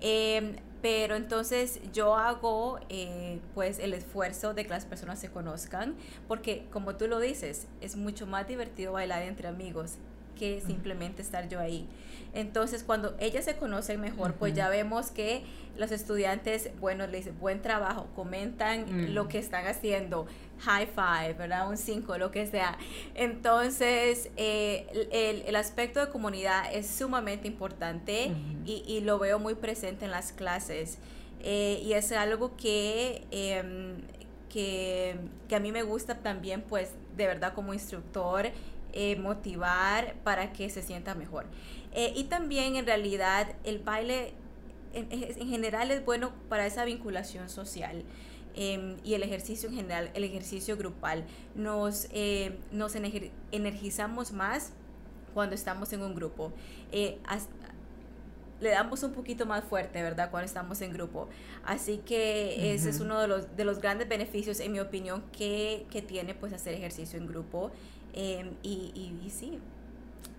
Em, 0.00 0.56
pero 0.80 1.14
entonces 1.14 1.80
yo 1.92 2.16
hago 2.16 2.80
eh, 2.88 3.38
pues 3.54 3.78
el 3.78 3.94
esfuerzo 3.94 4.52
de 4.52 4.64
que 4.64 4.70
las 4.70 4.84
personas 4.84 5.20
se 5.20 5.30
conozcan 5.30 5.94
porque 6.26 6.66
como 6.72 6.96
tú 6.96 7.06
lo 7.06 7.20
dices 7.20 7.68
es 7.80 7.94
mucho 7.94 8.26
más 8.26 8.48
divertido 8.48 8.94
bailar 8.94 9.22
entre 9.22 9.46
amigos 9.46 9.98
que 10.38 10.60
simplemente 10.60 11.22
estar 11.22 11.48
yo 11.48 11.60
ahí. 11.60 11.88
Entonces, 12.34 12.82
cuando 12.82 13.14
ellas 13.18 13.44
se 13.44 13.56
conocen 13.56 14.00
mejor, 14.00 14.34
pues 14.34 14.54
ya 14.54 14.70
vemos 14.70 15.10
que 15.10 15.42
los 15.76 15.92
estudiantes, 15.92 16.70
bueno, 16.80 17.06
le 17.06 17.18
dicen 17.18 17.38
buen 17.38 17.60
trabajo, 17.60 18.06
comentan 18.14 19.14
lo 19.14 19.28
que 19.28 19.38
están 19.38 19.66
haciendo, 19.66 20.26
high 20.60 20.86
five, 20.86 21.34
¿verdad? 21.34 21.68
Un 21.68 21.76
5, 21.76 22.16
lo 22.18 22.30
que 22.30 22.46
sea. 22.46 22.78
Entonces, 23.14 24.30
eh, 24.36 24.86
el, 25.12 25.42
el, 25.42 25.56
aspecto 25.56 26.00
de 26.00 26.10
comunidad 26.10 26.72
es 26.72 26.86
sumamente 26.86 27.48
importante 27.48 28.32
y, 28.64 28.82
y, 28.86 29.00
lo 29.00 29.18
veo 29.18 29.38
muy 29.38 29.54
presente 29.54 30.06
en 30.06 30.10
las 30.10 30.32
clases. 30.32 30.98
Eh, 31.42 31.80
y 31.84 31.92
es 31.94 32.12
algo 32.12 32.56
que, 32.56 33.26
em, 33.30 33.96
que, 34.48 35.16
que 35.48 35.56
a 35.56 35.60
mí 35.60 35.72
me 35.72 35.82
gusta 35.82 36.18
también, 36.18 36.62
pues, 36.62 36.92
de 37.16 37.26
verdad 37.26 37.52
como 37.52 37.74
instructor 37.74 38.46
eh, 38.94 39.16
motivar 39.16 40.14
para 40.22 40.52
que 40.52 40.68
se 40.68 40.82
sienta 40.82 41.14
mejor. 41.14 41.46
Eh, 41.94 42.12
y 42.14 42.24
también 42.24 42.76
en 42.76 42.84
realidad 42.84 43.54
el 43.64 43.78
baile 43.78 44.34
en, 44.92 45.48
general 45.48 45.90
es 45.90 46.04
bueno 46.04 46.32
para 46.50 46.66
esa 46.66 46.84
vinculación 46.84 47.48
social. 47.48 48.04
Em, 48.54 48.98
y 49.02 49.14
el 49.14 49.22
ejercicio 49.22 49.70
en 49.70 49.76
general, 49.76 50.10
el 50.12 50.24
ejercicio 50.24 50.76
grupal, 50.76 51.24
nos, 51.54 52.06
eh, 52.12 52.58
nos 52.70 52.94
energizamos 52.94 54.32
más 54.32 54.72
cuando 55.32 55.54
estamos 55.54 55.90
en 55.94 56.02
un 56.02 56.14
grupo. 56.14 56.52
le 58.60 58.70
damos 58.70 59.02
un 59.02 59.12
poquito 59.12 59.44
más 59.46 59.64
fuerte, 59.64 60.02
¿verdad? 60.02 60.30
Cuando 60.30 60.44
estamos 60.44 60.82
en 60.82 60.92
grupo. 60.92 61.28
Así 61.64 61.98
que 61.98 62.74
ese 62.74 62.90
es 62.90 63.00
uno 63.00 63.18
de 63.20 63.26
los, 63.26 63.56
de 63.56 63.64
los 63.64 63.80
grandes 63.80 64.08
beneficios, 64.08 64.60
en 64.60 64.70
mi 64.70 64.80
opinión, 64.80 65.24
que, 65.32 65.86
que 65.90 66.02
tiene 66.02 66.34
pues 66.34 66.52
hacer 66.52 66.74
ejercicio 66.74 67.18
en 67.18 67.26
grupo. 67.26 67.72
Em, 68.12 68.50
y, 68.62 68.92
y, 69.24 69.30
sí, 69.30 69.58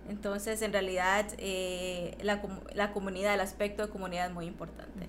entonces 0.07 0.61
en 0.61 0.73
realidad 0.73 1.25
eh, 1.37 2.17
la, 2.21 2.41
la, 2.75 2.91
comunidad, 2.91 3.33
el 3.33 3.39
aspecto 3.41 3.85
de 3.85 3.91
comunidad 3.91 4.27
es 4.27 4.33
muy 4.33 4.45
importante. 4.45 5.07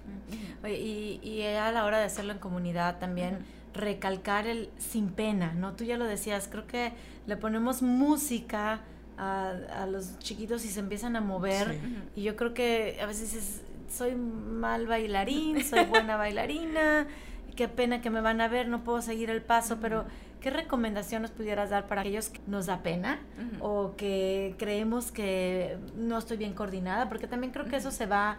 y, 0.67 1.21
y, 1.23 1.43
a 1.43 1.71
la 1.73 1.85
hora 1.85 1.99
de 1.99 2.05
hacerlo 2.05 2.33
en 2.33 2.39
comunidad 2.39 2.99
también 2.99 3.45
recalcar 3.75 4.47
el 4.47 4.71
sin 4.79 5.11
pena, 5.11 5.53
¿no? 5.53 5.75
Tú 5.75 5.85
ya 5.85 5.99
lo 5.99 6.05
decías, 6.05 6.49
creo 6.49 6.67
que 6.67 6.93
le 7.27 7.37
ponemos 7.37 7.83
música 7.83 8.81
a, 9.19 9.51
a 9.51 9.87
los 9.87 10.19
chiquitos 10.21 10.65
y 10.65 10.69
se 10.69 10.81
empiezan 10.81 11.17
a 11.17 11.21
mover 11.21 11.79
y 12.17 12.23
yo 12.23 12.37
creo 12.37 12.55
que 12.55 12.99
a 13.03 13.07
veces 13.07 13.35
es, 13.35 13.63
soy 13.95 14.15
mal 14.15 14.87
bailarín, 14.87 15.63
soy 15.63 15.85
buena 15.85 16.17
bailarina, 16.25 17.07
qué 17.55 17.69
pena 17.69 18.01
que 18.01 18.11
me 18.11 18.21
van 18.21 18.41
a 18.41 18.49
ver, 18.49 18.69
no 18.69 18.85
puedo 18.85 19.03
seguir 19.03 19.31
el 19.31 19.43
paso, 19.43 19.79
pero 19.81 20.05
¿qué 20.45 20.51
recomendación 20.51 21.23
nos 21.23 21.31
pudieras 21.31 21.71
dar 21.71 21.87
para 21.87 22.03
aquellos 22.03 22.29
que 22.29 22.39
nos 22.47 22.67
da 22.67 22.83
pena 22.83 23.19
o 23.61 23.95
que 23.97 24.55
creemos 24.59 25.11
que 25.11 25.79
no 25.97 26.19
estoy 26.19 26.37
bien 26.37 26.53
coordinada? 26.53 27.09
Porque 27.09 27.27
también 27.27 27.51
creo 27.51 27.65
que 27.65 27.77
eso 27.77 27.91
se 27.91 28.05
va, 28.05 28.37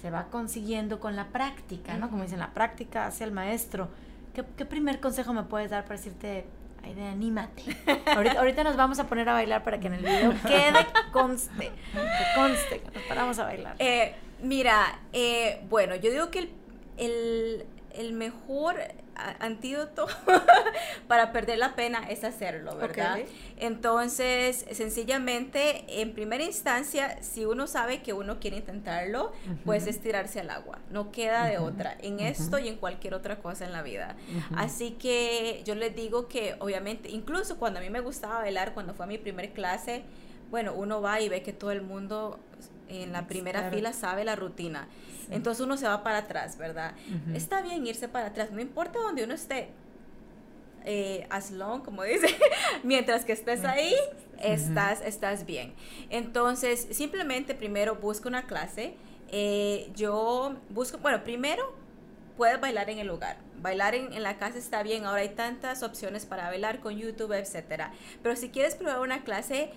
se 0.00 0.08
va 0.12 0.28
consiguiendo 0.30 1.00
con 1.00 1.16
la 1.16 1.30
práctica, 1.30 1.96
¿no? 1.96 2.10
Como 2.10 2.22
dicen, 2.22 2.38
la 2.38 2.54
práctica 2.54 3.06
hacia 3.06 3.26
el 3.26 3.32
maestro. 3.32 3.88
¿Qué, 4.34 4.64
primer 4.66 5.00
consejo 5.00 5.32
me 5.32 5.42
puedes 5.42 5.72
dar 5.72 5.82
para 5.82 5.96
decirte, 5.96 6.44
ay, 6.84 6.94
de 6.94 7.04
anímate? 7.08 7.64
ahorita, 8.36 8.62
nos 8.62 8.76
vamos 8.76 9.00
a 9.00 9.08
poner 9.08 9.28
a 9.28 9.32
bailar 9.32 9.64
para 9.64 9.80
que 9.80 9.88
en 9.88 9.94
el 9.94 10.04
video 10.04 10.34
quede 10.46 10.86
conste, 11.10 11.72
que 11.92 12.40
conste 12.40 12.82
que 12.82 12.98
nos 13.00 13.02
paramos 13.08 13.36
a 13.40 13.44
bailar. 13.46 13.74
Eh, 13.80 14.14
mira, 14.40 15.00
eh, 15.12 15.60
bueno, 15.68 15.96
yo 15.96 16.12
digo 16.12 16.30
que 16.30 16.50
el, 16.98 17.66
el 17.94 18.12
mejor 18.12 18.76
antídoto 19.40 20.06
para 21.08 21.32
perder 21.32 21.58
la 21.58 21.74
pena 21.74 22.08
es 22.08 22.24
hacerlo, 22.24 22.76
¿verdad? 22.76 23.20
Entonces, 23.56 24.64
sencillamente, 24.72 25.84
en 26.00 26.12
primera 26.12 26.44
instancia, 26.44 27.22
si 27.22 27.44
uno 27.44 27.66
sabe 27.66 28.02
que 28.02 28.12
uno 28.12 28.38
quiere 28.40 28.58
intentarlo, 28.58 29.32
pues 29.64 29.86
es 29.86 30.00
tirarse 30.00 30.40
al 30.40 30.50
agua, 30.50 30.78
no 30.90 31.10
queda 31.10 31.46
de 31.46 31.58
otra, 31.58 31.96
en 32.00 32.20
esto 32.20 32.58
y 32.58 32.68
en 32.68 32.76
cualquier 32.76 33.14
otra 33.14 33.40
cosa 33.40 33.64
en 33.64 33.72
la 33.72 33.82
vida. 33.82 34.16
Así 34.56 34.92
que 34.92 35.62
yo 35.64 35.74
les 35.74 35.94
digo 35.94 36.28
que, 36.28 36.56
obviamente, 36.60 37.10
incluso 37.10 37.58
cuando 37.58 37.80
a 37.80 37.82
mí 37.82 37.90
me 37.90 38.00
gustaba 38.00 38.38
bailar, 38.38 38.74
cuando 38.74 38.94
fue 38.94 39.04
a 39.04 39.08
mi 39.08 39.18
primer 39.18 39.52
clase, 39.52 40.04
bueno, 40.50 40.72
uno 40.74 41.02
va 41.02 41.20
y 41.20 41.28
ve 41.28 41.42
que 41.42 41.52
todo 41.52 41.72
el 41.72 41.82
mundo 41.82 42.40
en 42.88 43.12
la 43.12 43.26
primera 43.26 43.70
fila 43.70 43.92
sabe 43.92 44.24
la 44.24 44.36
rutina. 44.36 44.88
Entonces 45.30 45.64
uno 45.64 45.76
se 45.76 45.86
va 45.86 46.02
para 46.02 46.18
atrás, 46.18 46.56
¿verdad? 46.56 46.94
Está 47.34 47.62
bien 47.62 47.86
irse 47.86 48.08
para 48.08 48.26
atrás, 48.26 48.50
no 48.50 48.60
importa 48.60 48.98
donde 48.98 49.24
uno 49.24 49.34
esté. 49.34 49.68
Eh, 50.84 51.26
as 51.28 51.50
long, 51.50 51.82
como 51.82 52.02
dice, 52.02 52.28
mientras 52.82 53.24
que 53.24 53.32
estés 53.32 53.64
ahí, 53.64 53.94
estás, 54.38 55.02
estás 55.02 55.44
bien. 55.44 55.74
Entonces, 56.08 56.88
simplemente 56.92 57.54
primero 57.54 57.96
busca 57.96 58.28
una 58.28 58.46
clase. 58.46 58.94
Eh, 59.30 59.90
yo 59.94 60.56
busco, 60.70 60.96
bueno, 60.98 61.22
primero 61.24 61.74
puedes 62.38 62.58
bailar 62.58 62.88
en 62.88 62.98
el 62.98 63.06
lugar. 63.06 63.36
Bailar 63.60 63.94
en, 63.94 64.12
en, 64.14 64.22
la 64.22 64.38
casa 64.38 64.56
está 64.56 64.82
bien, 64.82 65.04
ahora 65.04 65.20
hay 65.20 65.30
tantas 65.30 65.82
opciones 65.82 66.24
para 66.24 66.48
bailar 66.48 66.80
con 66.80 66.96
YouTube, 66.96 67.32
etcétera. 67.32 67.92
Pero 68.22 68.36
si 68.36 68.48
quieres 68.48 68.74
probar 68.74 69.00
una 69.00 69.24
clase, 69.24 69.72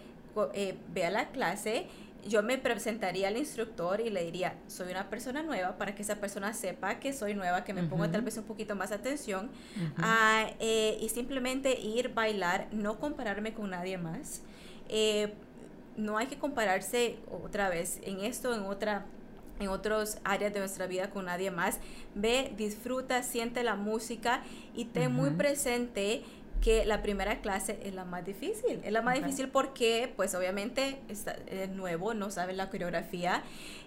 eh, 0.54 0.78
ve 0.94 1.06
a 1.06 1.10
la 1.10 1.30
clase, 1.30 1.88
yo 2.28 2.44
me 2.44 2.58
presentaría 2.58 3.28
al 3.28 3.38
instructor 3.38 4.00
y 4.02 4.10
le 4.10 4.24
diría, 4.24 4.56
soy 4.68 4.92
una 4.92 5.10
persona 5.10 5.44
nueva, 5.44 5.78
para 5.78 5.96
que 5.96 6.02
esa 6.02 6.16
persona 6.16 6.54
sepa 6.54 7.00
que 7.00 7.14
soy 7.14 7.34
nueva, 7.34 7.64
que 7.64 7.74
me 7.74 7.84
ponga 7.84 8.12
tal 8.12 8.22
vez 8.22 8.38
un 8.38 8.44
poquito 8.44 8.76
más 8.76 8.92
atención, 8.92 9.50
ah, 9.98 10.50
eh, 10.60 10.98
y 11.02 11.10
simplemente 11.10 11.80
ir, 11.80 12.14
bailar, 12.14 12.68
no 12.72 13.00
compararme 13.00 13.54
con 13.54 13.70
nadie 13.70 13.98
más. 13.98 14.42
Eh, 14.90 15.34
no 15.98 16.18
hay 16.18 16.28
que 16.28 16.38
compararse 16.38 17.18
otra 17.30 17.70
vez 17.70 18.00
en 18.04 18.22
esto, 18.22 18.54
en 18.56 18.64
otra 18.64 19.06
en 19.60 19.68
otras 19.68 20.20
áreas 20.24 20.54
de 20.54 20.60
nuestra 20.60 20.88
vida 20.88 21.12
con 21.12 21.26
nadie 21.26 21.52
más. 21.52 21.80
Ve, 22.16 22.52
disfruta, 22.58 23.22
siente 23.22 23.64
la 23.64 23.76
música 23.76 24.42
y 24.76 24.86
ten 24.86 25.14
muy 25.14 25.30
presente 25.32 26.24
que 26.62 26.86
la 26.86 27.02
primera 27.02 27.42
clase 27.42 27.80
es 27.84 27.94
la 27.94 28.06
más 28.06 28.24
difícil. 28.24 28.80
Es 28.84 28.92
la 28.92 29.02
más 29.02 29.16
difícil 29.16 29.50
porque, 29.50 30.14
pues 30.16 30.36
obviamente, 30.36 31.00
está, 31.10 31.36
es 31.48 31.70
nuevo, 31.70 32.14
no 32.14 32.30
sabe 32.30 32.54
la 32.54 32.70
coreografía. 32.70 33.44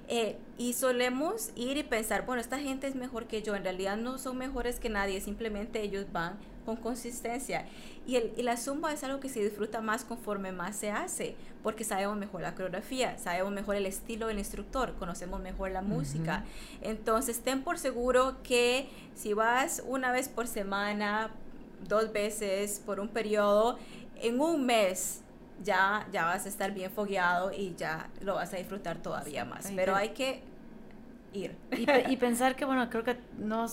Eh, 0.08 0.36
y 0.58 0.74
solemos 0.74 1.50
ir 1.54 1.76
y 1.76 1.82
pensar, 1.84 2.26
bueno, 2.26 2.40
esta 2.40 2.58
gente 2.58 2.86
es 2.86 2.96
mejor 2.96 3.26
que 3.26 3.42
yo. 3.42 3.54
En 3.54 3.62
realidad 3.62 3.96
no 3.96 4.18
son 4.18 4.36
mejores 4.36 4.80
que 4.80 4.88
nadie, 4.88 5.20
simplemente 5.20 5.82
ellos 5.82 6.06
van 6.12 6.36
con 6.64 6.76
consistencia. 6.76 7.66
Y, 8.06 8.16
el, 8.16 8.32
y 8.36 8.42
la 8.42 8.56
zumba 8.56 8.92
es 8.92 9.04
algo 9.04 9.20
que 9.20 9.28
se 9.28 9.42
disfruta 9.42 9.80
más 9.80 10.04
conforme 10.04 10.50
más 10.50 10.76
se 10.76 10.90
hace, 10.90 11.36
porque 11.62 11.84
sabemos 11.84 12.16
mejor 12.16 12.42
la 12.42 12.54
coreografía, 12.54 13.18
sabemos 13.18 13.52
mejor 13.52 13.76
el 13.76 13.86
estilo 13.86 14.26
del 14.26 14.38
instructor, 14.38 14.94
conocemos 14.98 15.40
mejor 15.40 15.70
la 15.70 15.82
música. 15.82 16.44
Entonces, 16.82 17.40
ten 17.40 17.62
por 17.62 17.78
seguro 17.78 18.36
que 18.42 18.88
si 19.14 19.32
vas 19.32 19.82
una 19.86 20.10
vez 20.10 20.28
por 20.28 20.46
semana, 20.46 21.30
dos 21.84 22.12
veces 22.12 22.82
por 22.84 23.00
un 23.00 23.08
periodo, 23.08 23.78
en 24.16 24.40
un 24.40 24.64
mes 24.64 25.22
ya, 25.62 26.06
ya 26.12 26.24
vas 26.24 26.46
a 26.46 26.48
estar 26.48 26.72
bien 26.72 26.90
fogueado 26.90 27.52
y 27.52 27.74
ya 27.76 28.10
lo 28.20 28.34
vas 28.34 28.52
a 28.52 28.56
disfrutar 28.56 28.98
todavía 28.98 29.44
más. 29.44 29.70
Pero 29.74 29.94
hay 29.94 30.10
que 30.10 30.42
ir. 31.34 31.56
Y, 32.08 32.16
pensar 32.16 32.56
que, 32.56 32.64
bueno, 32.64 32.88
creo 32.88 33.04
que 33.04 33.16
no, 33.38 33.66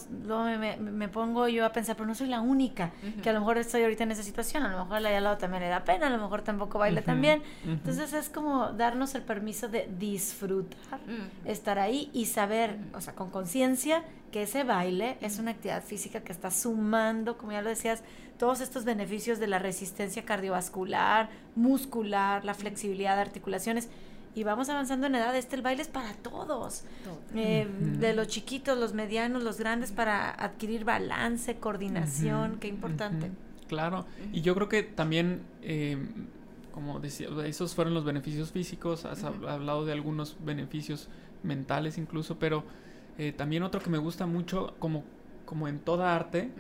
me, 0.80 1.08
pongo 1.08 1.48
yo 1.48 1.66
a 1.66 1.72
pensar, 1.72 1.96
pero 1.96 2.08
no 2.08 2.16
soy 2.16 2.28
la 2.28 2.42
única, 2.42 2.92
que 3.22 3.30
a 3.30 3.34
lo 3.34 3.40
mejor 3.40 3.58
estoy 3.58 3.84
ahorita 3.84 4.04
en 4.04 4.12
esa 4.12 4.24
situación, 4.24 4.64
a 4.64 4.72
lo 4.72 4.84
mejor 4.84 5.02
la 5.02 5.10
de 5.10 5.18
al 5.18 5.24
lado 5.24 5.38
también 5.38 5.64
le 5.64 5.70
da 5.70 5.84
pena, 5.84 6.08
a 6.08 6.10
lo 6.10 6.18
mejor 6.18 6.42
tampoco 6.42 6.80
baila 6.80 7.02
también. 7.02 7.42
Entonces 7.66 8.14
es 8.14 8.30
como 8.30 8.72
darnos 8.74 9.16
el 9.16 9.22
permiso 9.22 9.70
de 9.70 9.88
disfrutar, 10.00 11.00
estar 11.46 11.80
ahí 11.80 12.10
y 12.14 12.26
saber, 12.26 12.78
o 12.94 13.02
sea, 13.02 13.14
con 13.14 13.30
conciencia, 13.30 14.04
que 14.32 14.44
ese 14.44 14.64
baile 14.64 15.18
es 15.22 15.40
una 15.40 15.52
actividad 15.52 15.84
física 15.84 16.22
que 16.22 16.32
está 16.32 16.52
sumando, 16.52 17.38
como 17.38 17.52
ya 17.52 17.62
lo 17.62 17.70
decías, 17.70 18.02
todos 18.38 18.62
estos 18.62 18.86
beneficios 18.86 19.40
de 19.40 19.48
la 19.48 19.60
resistencia 19.60 20.26
cardiovascular, 20.26 21.30
muscular, 21.56 22.44
la 22.44 22.54
flexibilidad 22.54 23.16
de 23.16 23.22
articulaciones 23.22 23.90
y 24.34 24.44
vamos 24.44 24.70
avanzando 24.70 25.08
en 25.08 25.16
edad, 25.16 25.36
este 25.36 25.56
el 25.56 25.62
baile 25.62 25.82
es 25.82 25.88
para 25.88 26.14
todos, 26.14 26.84
eh, 27.36 27.68
de 28.00 28.14
los 28.14 28.28
chiquitos, 28.28 28.78
los 28.78 28.94
medianos, 28.94 29.44
los 29.44 29.58
grandes, 29.58 29.92
para 29.92 30.30
adquirir 30.30 30.86
balance, 30.86 31.58
coordinación, 31.58 32.58
qué 32.60 32.68
importante. 32.68 33.32
Claro, 33.68 34.06
y 34.32 34.42
yo 34.42 34.54
creo 34.56 34.70
que 34.70 34.84
también, 34.84 35.42
eh, 35.62 35.98
como 36.74 37.00
decía, 37.00 37.28
esos 37.46 37.76
fueron 37.76 37.94
los 37.94 38.06
beneficios 38.06 38.52
físicos, 38.52 39.06
has 39.06 39.24
hablado 39.24 39.86
de 39.86 39.92
algunos 39.92 40.38
beneficios 40.44 41.10
mentales 41.44 41.98
incluso, 41.98 42.38
pero 42.38 42.64
eh, 43.18 43.34
también 43.34 43.64
otro 43.64 43.82
que 43.82 43.90
me 43.90 43.98
gusta 43.98 44.26
mucho, 44.26 44.76
como, 44.80 45.04
como 45.46 45.68
en 45.68 45.80
toda 45.80 46.16
arte, 46.16 46.52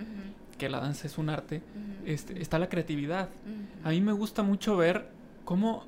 que 0.57 0.69
la 0.69 0.79
danza 0.79 1.07
es 1.07 1.17
un 1.17 1.29
arte, 1.29 1.61
este, 2.05 2.41
está 2.41 2.59
la 2.59 2.67
creatividad. 2.67 3.29
A 3.83 3.89
mí 3.89 4.01
me 4.01 4.11
gusta 4.11 4.43
mucho 4.43 4.75
ver 4.75 5.07
cómo 5.45 5.85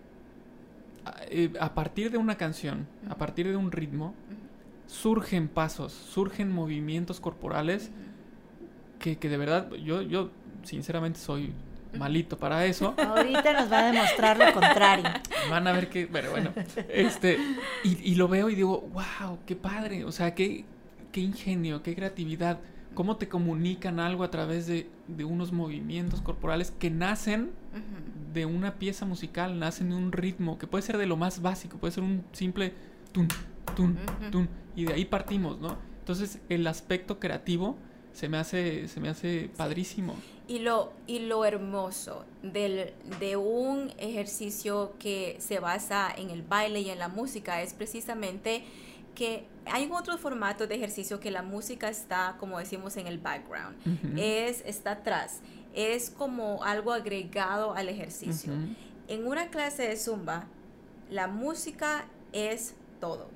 a 1.60 1.74
partir 1.74 2.12
de 2.12 2.18
una 2.18 2.36
canción, 2.36 2.88
a 3.10 3.16
partir 3.16 3.48
de 3.48 3.56
un 3.56 3.72
ritmo, 3.72 4.14
surgen 4.88 5.48
pasos, 5.48 5.92
surgen 5.92 6.52
movimientos 6.52 7.20
corporales 7.20 7.92
que, 9.00 9.16
de 9.16 9.38
verdad 9.38 9.70
yo, 9.74 10.02
yo 10.02 10.32
sinceramente 10.64 11.20
soy 11.20 11.54
malito 11.98 12.38
para 12.38 12.66
eso. 12.66 12.96
Ahorita 12.98 13.54
nos 13.54 13.72
va 13.72 13.80
a 13.80 13.92
demostrar 13.92 14.38
lo 14.38 14.54
contrario. 14.54 15.06
Van 15.50 15.68
a 15.68 15.74
ver 15.74 15.90
que, 15.90 16.08
pero 16.08 16.32
bueno, 16.32 16.52
este, 16.90 17.38
y, 17.84 18.16
lo 18.16 18.28
veo 18.28 18.50
y 18.50 18.56
digo, 18.56 18.90
wow, 18.94 19.40
qué 19.46 19.56
padre, 19.56 20.06
o 20.06 20.12
sea, 20.12 20.34
qué, 20.34 20.66
qué 21.12 21.20
ingenio, 21.20 21.84
qué 21.84 21.96
creatividad, 21.96 22.60
cómo 22.94 23.18
te 23.18 23.28
comunican 23.28 24.00
algo 24.00 24.24
a 24.24 24.32
través 24.32 24.68
de, 24.68 24.90
de 25.08 25.26
unos 25.26 25.52
movimientos 25.52 26.22
corporales 26.22 26.72
que 26.72 26.90
nacen 26.90 27.52
de 28.34 28.46
una 28.46 28.76
pieza 28.76 29.06
musical, 29.06 29.60
nacen 29.60 29.90
de 29.90 29.96
un 29.96 30.12
ritmo 30.12 30.58
que 30.58 30.68
puede 30.68 30.82
ser 30.82 30.98
de 30.98 31.06
lo 31.06 31.18
más 31.18 31.42
básico, 31.42 31.78
puede 31.78 31.94
ser 31.94 32.04
un 32.04 32.24
simple 32.32 32.74
tun, 33.12 33.28
tun, 33.76 33.98
tun, 34.32 34.50
y 34.76 34.86
de 34.86 34.94
ahí 34.94 35.06
partimos, 35.06 35.60
¿no? 35.60 35.78
Entonces 36.00 36.40
el 36.50 36.66
aspecto 36.68 37.20
creativo 37.20 37.78
se 38.12 38.30
me 38.30 38.38
hace, 38.38 38.88
se 38.88 39.00
me 39.00 39.10
hace 39.10 39.50
padrísimo. 39.56 40.16
Y 40.48 40.60
lo, 40.60 40.92
y 41.08 41.20
lo 41.20 41.46
hermoso 41.46 42.26
del, 42.42 42.94
de 43.20 43.38
un 43.38 43.92
ejercicio 43.98 44.94
que 45.00 45.38
se 45.40 45.60
basa 45.60 46.14
en 46.16 46.30
el 46.30 46.42
baile 46.42 46.82
y 46.82 46.90
en 46.90 47.00
la 47.00 47.08
música 47.08 47.62
es 47.62 47.74
precisamente 47.74 48.64
que 49.16 49.46
hay 49.66 49.90
otro 49.92 50.18
formato 50.18 50.68
de 50.68 50.76
ejercicio 50.76 51.20
que 51.20 51.32
la 51.32 51.44
música 51.44 51.88
está, 51.88 52.36
como 52.40 52.60
decimos, 52.60 52.98
en 52.98 53.08
el 53.08 53.20
background, 53.20 53.78
es, 54.18 54.64
está 54.66 54.92
atrás 54.92 55.42
es 55.74 56.10
como 56.10 56.64
algo 56.64 56.92
agregado 56.92 57.74
al 57.74 57.90
ejercicio. 57.90 58.54
En 59.08 59.28
una 59.28 59.50
clase 59.50 59.88
de 59.88 59.98
zumba, 59.98 60.46
la 61.10 61.28
música 61.28 62.06
es 62.32 62.76
todo. 63.00 63.28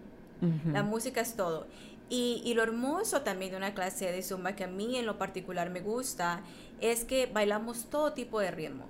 La 0.72 0.84
música 0.84 1.22
es 1.22 1.36
todo. 1.36 1.68
Y, 2.10 2.54
lo 2.56 2.64
hermoso 2.64 3.22
también 3.22 3.52
de 3.52 3.58
una 3.58 3.74
clase 3.74 4.12
de 4.12 4.24
zumba 4.24 4.56
que 4.56 4.64
a 4.64 4.68
mí 4.68 4.98
en 4.98 5.06
lo 5.06 5.18
particular 5.18 5.70
me 5.70 5.82
gusta 5.82 6.42
es 6.80 7.04
que 7.04 7.26
bailamos 7.26 7.90
todo 7.90 8.14
tipo 8.14 8.40
de 8.40 8.52
ritmos. 8.52 8.88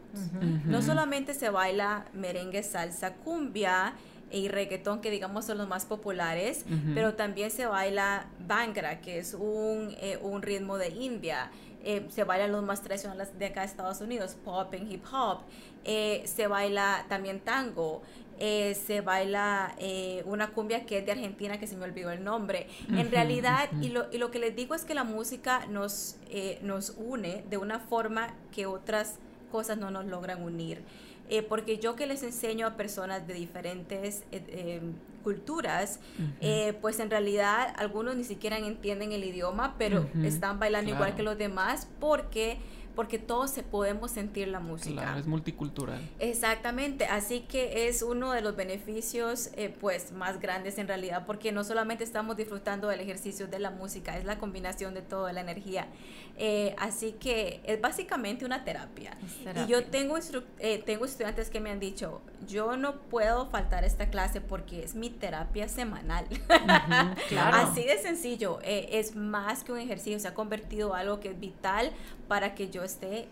No 0.66 0.82
solamente 0.82 1.34
se 1.34 1.50
baila 1.50 2.06
merengue, 2.14 2.62
salsa, 2.64 3.16
cumbia 3.16 3.96
y 4.30 4.50
reggaetón, 4.50 5.00
que 5.00 5.10
digamos 5.10 5.46
son 5.46 5.58
los 5.58 5.68
más 5.68 5.86
populares, 5.86 6.66
pero 6.94 7.16
también 7.16 7.50
se 7.50 7.66
baila 7.66 8.28
bangra, 8.46 9.02
que 9.02 9.20
es 9.20 9.34
un, 9.34 9.96
eh, 10.00 10.20
un 10.22 10.42
ritmo 10.42 10.78
de 10.78 10.90
India. 10.90 11.50
Eh, 11.90 12.06
se 12.10 12.26
bailan 12.26 12.52
los 12.52 12.66
más 12.66 12.82
tradicionales 12.82 13.40
de 13.40 13.46
acá 13.46 13.62
de 13.62 13.68
Estados 13.68 14.02
Unidos, 14.02 14.36
pop 14.44 14.74
y 14.74 14.94
hip 14.94 15.06
hop, 15.10 15.38
eh, 15.86 16.22
se 16.26 16.48
baila 16.48 17.06
también 17.08 17.40
tango, 17.40 18.02
eh, 18.40 18.76
se 18.76 19.00
baila 19.00 19.74
una 20.26 20.50
cumbia 20.50 20.86
que 20.86 20.98
es 20.98 21.06
de 21.06 21.14
Argentina, 21.14 21.58
que 21.62 21.66
se 21.66 21.78
me 21.78 21.86
olvidó 21.86 22.12
el 22.12 22.26
nombre. 22.26 22.68
En 22.90 23.10
realidad, 23.10 23.70
y, 23.82 23.88
lo, 23.88 24.12
y 24.12 24.18
lo 24.18 24.32
que 24.32 24.40
les 24.40 24.54
digo 24.54 24.76
es 24.76 24.84
que 24.84 24.96
la 24.96 25.06
música 25.06 25.66
nos, 25.68 26.18
nos 26.62 26.90
une 26.98 27.46
de 27.50 27.56
una 27.56 27.80
forma 27.80 28.34
que 28.52 28.66
otras 28.66 29.16
cosas 29.50 29.78
no 29.78 29.90
nos 29.90 30.04
logran 30.08 30.44
unir. 30.44 30.82
porque 31.48 31.78
yo 31.78 31.96
que 31.96 32.06
les 32.06 32.22
enseño 32.22 32.68
a 32.68 32.76
personas 32.76 33.26
de 33.28 33.34
diferentes 33.34 34.24
culturas, 35.24 36.00
eh, 36.42 36.78
pues 36.82 37.00
en 37.00 37.10
realidad 37.10 37.74
algunos 37.78 38.16
ni 38.16 38.24
siquiera 38.24 38.58
entienden 38.58 39.12
el 39.12 39.24
idioma, 39.24 39.76
pero 39.78 40.08
están 40.24 40.60
bailando 40.60 40.92
igual 40.92 41.16
que 41.16 41.24
los 41.24 41.38
demás 41.38 41.88
porque 42.00 42.60
porque 42.98 43.20
todos 43.20 43.52
se 43.52 43.62
podemos 43.62 44.10
sentir 44.10 44.48
la 44.48 44.60
música. 44.60 45.04
Claro, 45.04 45.20
es 45.20 45.28
multicultural. 45.28 46.02
Exactamente, 46.18 47.06
así 47.06 47.42
que 47.42 47.88
es 47.88 48.02
uno 48.02 48.32
de 48.32 48.42
los 48.42 48.56
beneficios 48.56 49.52
eh, 49.56 49.72
pues 49.80 50.12
más 50.14 50.40
grandes 50.40 50.80
en 50.80 50.88
realidad, 50.88 51.28
porque 51.28 51.52
no 51.52 51.64
solamente 51.64 52.04
estamos 52.04 52.38
disfrutando 52.38 52.88
del 52.88 53.00
ejercicio 53.00 53.48
de 53.48 53.60
la 53.60 53.70
música, 53.70 54.18
es 54.18 54.26
la 54.26 54.40
combinación 54.40 54.96
de 54.96 55.04
toda 55.04 55.32
la 55.32 55.42
energía. 55.42 55.86
Eh, 56.40 56.76
así 56.80 57.12
que 57.12 57.62
es 57.66 57.80
básicamente 57.80 58.46
una 58.46 58.64
terapia. 58.64 59.16
Y 59.56 59.70
yo 59.70 59.86
tengo, 59.86 60.18
eh, 60.58 60.82
tengo 60.84 61.06
estudiantes 61.06 61.52
que 61.52 61.60
me 61.60 61.70
han 61.70 61.80
dicho, 61.80 62.22
yo 62.48 62.78
no 62.78 62.96
puedo 62.96 63.46
faltar 63.46 63.84
esta 63.84 64.10
clase 64.10 64.42
porque 64.42 64.84
es 64.84 64.96
mi 64.96 65.12
terapia 65.12 65.70
semanal. 65.70 66.26
Así 67.38 67.84
de 67.84 68.00
sencillo, 68.00 68.60
es 68.64 69.16
más 69.16 69.64
que 69.64 69.72
un 69.72 69.80
ejercicio, 69.80 70.20
se 70.20 70.28
ha 70.28 70.34
convertido 70.34 70.96
en 70.96 71.02
algo 71.02 71.20
que 71.20 71.30
es 71.30 71.40
vital 71.40 71.92
para 72.28 72.56
que 72.56 72.70
yo 72.70 72.87
esté 72.88 73.28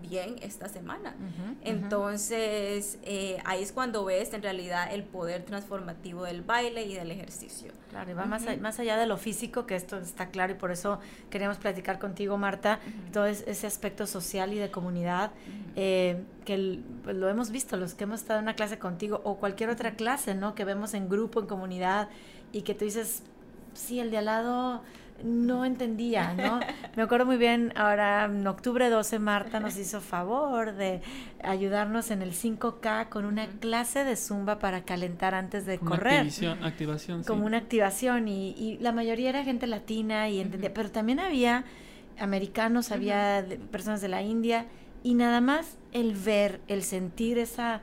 bien 0.00 0.36
esta 0.42 0.68
semana. 0.68 1.14
Entonces, 1.62 2.98
eh, 3.04 3.38
ahí 3.44 3.62
es 3.62 3.72
cuando 3.72 4.04
ves 4.04 4.32
en 4.32 4.42
realidad 4.42 4.92
el 4.92 5.04
poder 5.04 5.44
transformativo 5.44 6.24
del 6.24 6.42
baile 6.42 6.84
y 6.84 6.94
del 6.94 7.10
ejercicio. 7.10 7.72
Claro, 7.90 8.10
y 8.10 8.14
va 8.14 8.24
más, 8.24 8.44
más 8.60 8.80
allá 8.80 8.96
de 8.96 9.06
lo 9.06 9.18
físico, 9.18 9.66
que 9.66 9.76
esto 9.76 9.98
está 9.98 10.28
claro 10.28 10.52
y 10.52 10.56
por 10.56 10.70
eso 10.70 10.98
queríamos 11.30 11.58
platicar 11.58 11.98
contigo, 11.98 12.38
Marta, 12.38 12.80
todo 13.12 13.26
ese 13.26 13.66
aspecto 13.66 14.06
social 14.06 14.52
y 14.52 14.58
de 14.58 14.70
comunidad, 14.70 15.32
eh, 15.76 16.22
que 16.44 16.80
pues, 17.04 17.14
lo 17.16 17.28
hemos 17.28 17.50
visto, 17.50 17.76
los 17.76 17.94
que 17.94 18.04
hemos 18.04 18.20
estado 18.20 18.38
en 18.38 18.44
una 18.44 18.54
clase 18.54 18.78
contigo 18.78 19.20
o 19.24 19.36
cualquier 19.36 19.70
otra 19.70 19.92
clase, 19.94 20.34
¿no? 20.34 20.54
Que 20.54 20.64
vemos 20.64 20.94
en 20.94 21.08
grupo, 21.08 21.40
en 21.40 21.46
comunidad, 21.46 22.08
y 22.50 22.62
que 22.62 22.74
tú 22.74 22.84
dices, 22.84 23.22
sí, 23.74 24.00
el 24.00 24.10
de 24.10 24.18
al 24.18 24.24
lado 24.24 24.82
no 25.24 25.64
entendía, 25.64 26.34
¿no? 26.34 26.60
Me 26.96 27.02
acuerdo 27.02 27.26
muy 27.26 27.36
bien, 27.36 27.72
ahora 27.76 28.24
en 28.24 28.46
octubre 28.46 28.88
12 28.90 29.18
Marta 29.18 29.60
nos 29.60 29.76
hizo 29.76 30.00
favor 30.00 30.74
de 30.74 31.00
ayudarnos 31.42 32.10
en 32.10 32.22
el 32.22 32.32
5K 32.32 33.08
con 33.08 33.24
una 33.24 33.46
clase 33.46 34.04
de 34.04 34.16
zumba 34.16 34.58
para 34.58 34.82
calentar 34.82 35.34
antes 35.34 35.66
de 35.66 35.78
correr. 35.78 36.20
activación, 36.20 37.22
Como 37.24 37.46
una 37.46 37.58
activación 37.58 38.28
y, 38.28 38.78
la 38.80 38.92
mayoría 38.92 39.30
era 39.30 39.44
gente 39.44 39.66
latina 39.66 40.28
y 40.28 40.40
entendía, 40.40 40.72
pero 40.74 40.90
también 40.90 41.20
había 41.20 41.64
americanos, 42.18 42.90
había 42.90 43.44
personas 43.70 44.00
de 44.00 44.08
la 44.08 44.22
India 44.22 44.66
y 45.02 45.14
nada 45.14 45.40
más 45.40 45.76
el 45.92 46.14
ver, 46.14 46.60
el 46.68 46.82
sentir 46.82 47.38
esa 47.38 47.80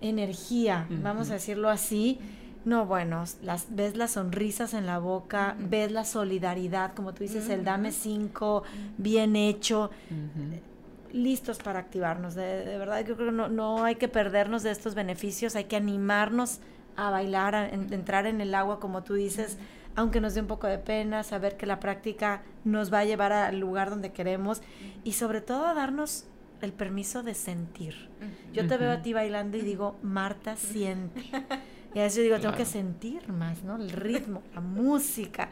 energía, 0.00 0.86
vamos 1.02 1.30
a 1.30 1.34
decirlo 1.34 1.70
así, 1.70 2.18
no, 2.64 2.86
bueno, 2.86 3.24
las, 3.42 3.66
ves 3.70 3.96
las 3.96 4.12
sonrisas 4.12 4.72
en 4.72 4.86
la 4.86 4.98
boca, 4.98 5.54
ves 5.58 5.92
la 5.92 6.04
solidaridad, 6.04 6.94
como 6.94 7.12
tú 7.12 7.22
dices, 7.22 7.48
el 7.50 7.64
dame 7.64 7.92
cinco, 7.92 8.62
bien 8.96 9.36
hecho, 9.36 9.90
listos 11.12 11.58
para 11.58 11.80
activarnos. 11.80 12.34
De, 12.34 12.78
verdad, 12.78 13.04
yo 13.04 13.16
creo 13.16 13.28
que 13.28 13.36
no, 13.36 13.48
no, 13.48 13.84
hay 13.84 13.96
que 13.96 14.08
perdernos 14.08 14.62
de 14.62 14.70
estos 14.70 14.94
beneficios, 14.94 15.56
hay 15.56 15.64
que 15.64 15.76
animarnos 15.76 16.60
a 16.96 17.10
bailar, 17.10 17.54
a, 17.54 17.68
entrar 17.68 18.26
en 18.26 18.40
el 18.40 18.54
agua, 18.54 18.80
como 18.80 19.02
tú 19.02 19.14
dices, 19.14 19.58
aunque 19.94 20.20
nos 20.20 20.34
dé 20.34 20.40
un 20.40 20.46
poco 20.46 20.66
de 20.66 20.78
pena, 20.78 21.22
saber 21.22 21.58
que 21.58 21.66
la 21.66 21.80
práctica 21.80 22.42
nos 22.64 22.92
va 22.92 23.00
a 23.00 23.04
llevar 23.04 23.32
al 23.32 23.60
lugar 23.60 23.90
donde 23.90 24.12
queremos 24.12 24.62
y 25.04 25.12
sobre 25.12 25.42
todo 25.42 25.66
a 25.66 25.74
darnos 25.74 26.24
el 26.62 26.72
permiso 26.72 27.22
de 27.22 27.34
sentir. 27.34 28.08
Yo 28.54 28.66
te 28.66 28.78
veo 28.78 28.90
a 28.90 29.02
ti 29.02 29.12
bailando 29.12 29.58
y 29.58 29.60
digo, 29.60 29.96
Marta, 30.02 30.56
siente. 30.56 31.22
Y 31.94 32.00
a 32.00 32.02
veces 32.02 32.16
yo 32.16 32.22
digo, 32.24 32.38
tengo 32.40 32.56
que 32.56 32.64
sentir 32.64 33.28
más, 33.28 33.62
¿no? 33.62 33.76
El 33.76 33.90
ritmo, 33.90 34.42
la 34.54 34.60
música. 34.60 35.48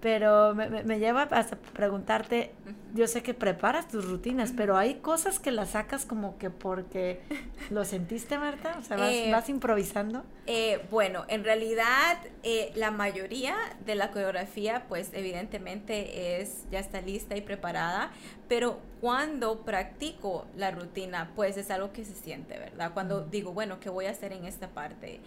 Pero 0.00 0.54
me, 0.54 0.68
me, 0.68 0.98
lleva 0.98 1.22
a 1.22 1.46
preguntarte, 1.72 2.50
yo 2.92 3.06
sé 3.06 3.22
que 3.22 3.32
preparas 3.32 3.88
tus 3.88 4.04
rutinas, 4.04 4.52
pero 4.54 4.76
hay 4.76 4.96
cosas 4.96 5.40
que 5.40 5.50
las 5.50 5.70
sacas 5.70 6.04
como 6.04 6.36
que 6.36 6.50
porque 6.50 7.22
lo 7.70 7.86
sentiste, 7.86 8.36
Marta, 8.36 8.76
o 8.78 8.82
sea, 8.82 8.98
vas, 8.98 9.14
eh, 9.14 9.30
vas 9.32 9.48
improvisando. 9.48 10.22
Eh, 10.46 10.84
bueno, 10.90 11.24
en 11.28 11.42
realidad 11.42 12.18
eh, 12.42 12.70
la 12.74 12.90
mayoría 12.90 13.56
de 13.86 13.94
la 13.94 14.10
coreografía, 14.10 14.84
pues 14.90 15.08
evidentemente 15.14 16.38
es 16.38 16.66
ya 16.70 16.80
está 16.80 17.00
lista 17.00 17.34
y 17.34 17.40
preparada, 17.40 18.12
pero 18.46 18.80
cuando 19.00 19.60
practico 19.60 20.44
la 20.54 20.70
rutina, 20.70 21.30
pues 21.34 21.56
es 21.56 21.70
algo 21.70 21.94
que 21.94 22.04
se 22.04 22.14
siente, 22.14 22.58
¿verdad? 22.58 22.92
Cuando 22.92 23.22
digo, 23.22 23.54
bueno, 23.54 23.80
¿qué 23.80 23.88
voy 23.88 24.04
a 24.04 24.10
hacer 24.10 24.32
en 24.34 24.44
esta 24.44 24.68
parte? 24.68 25.20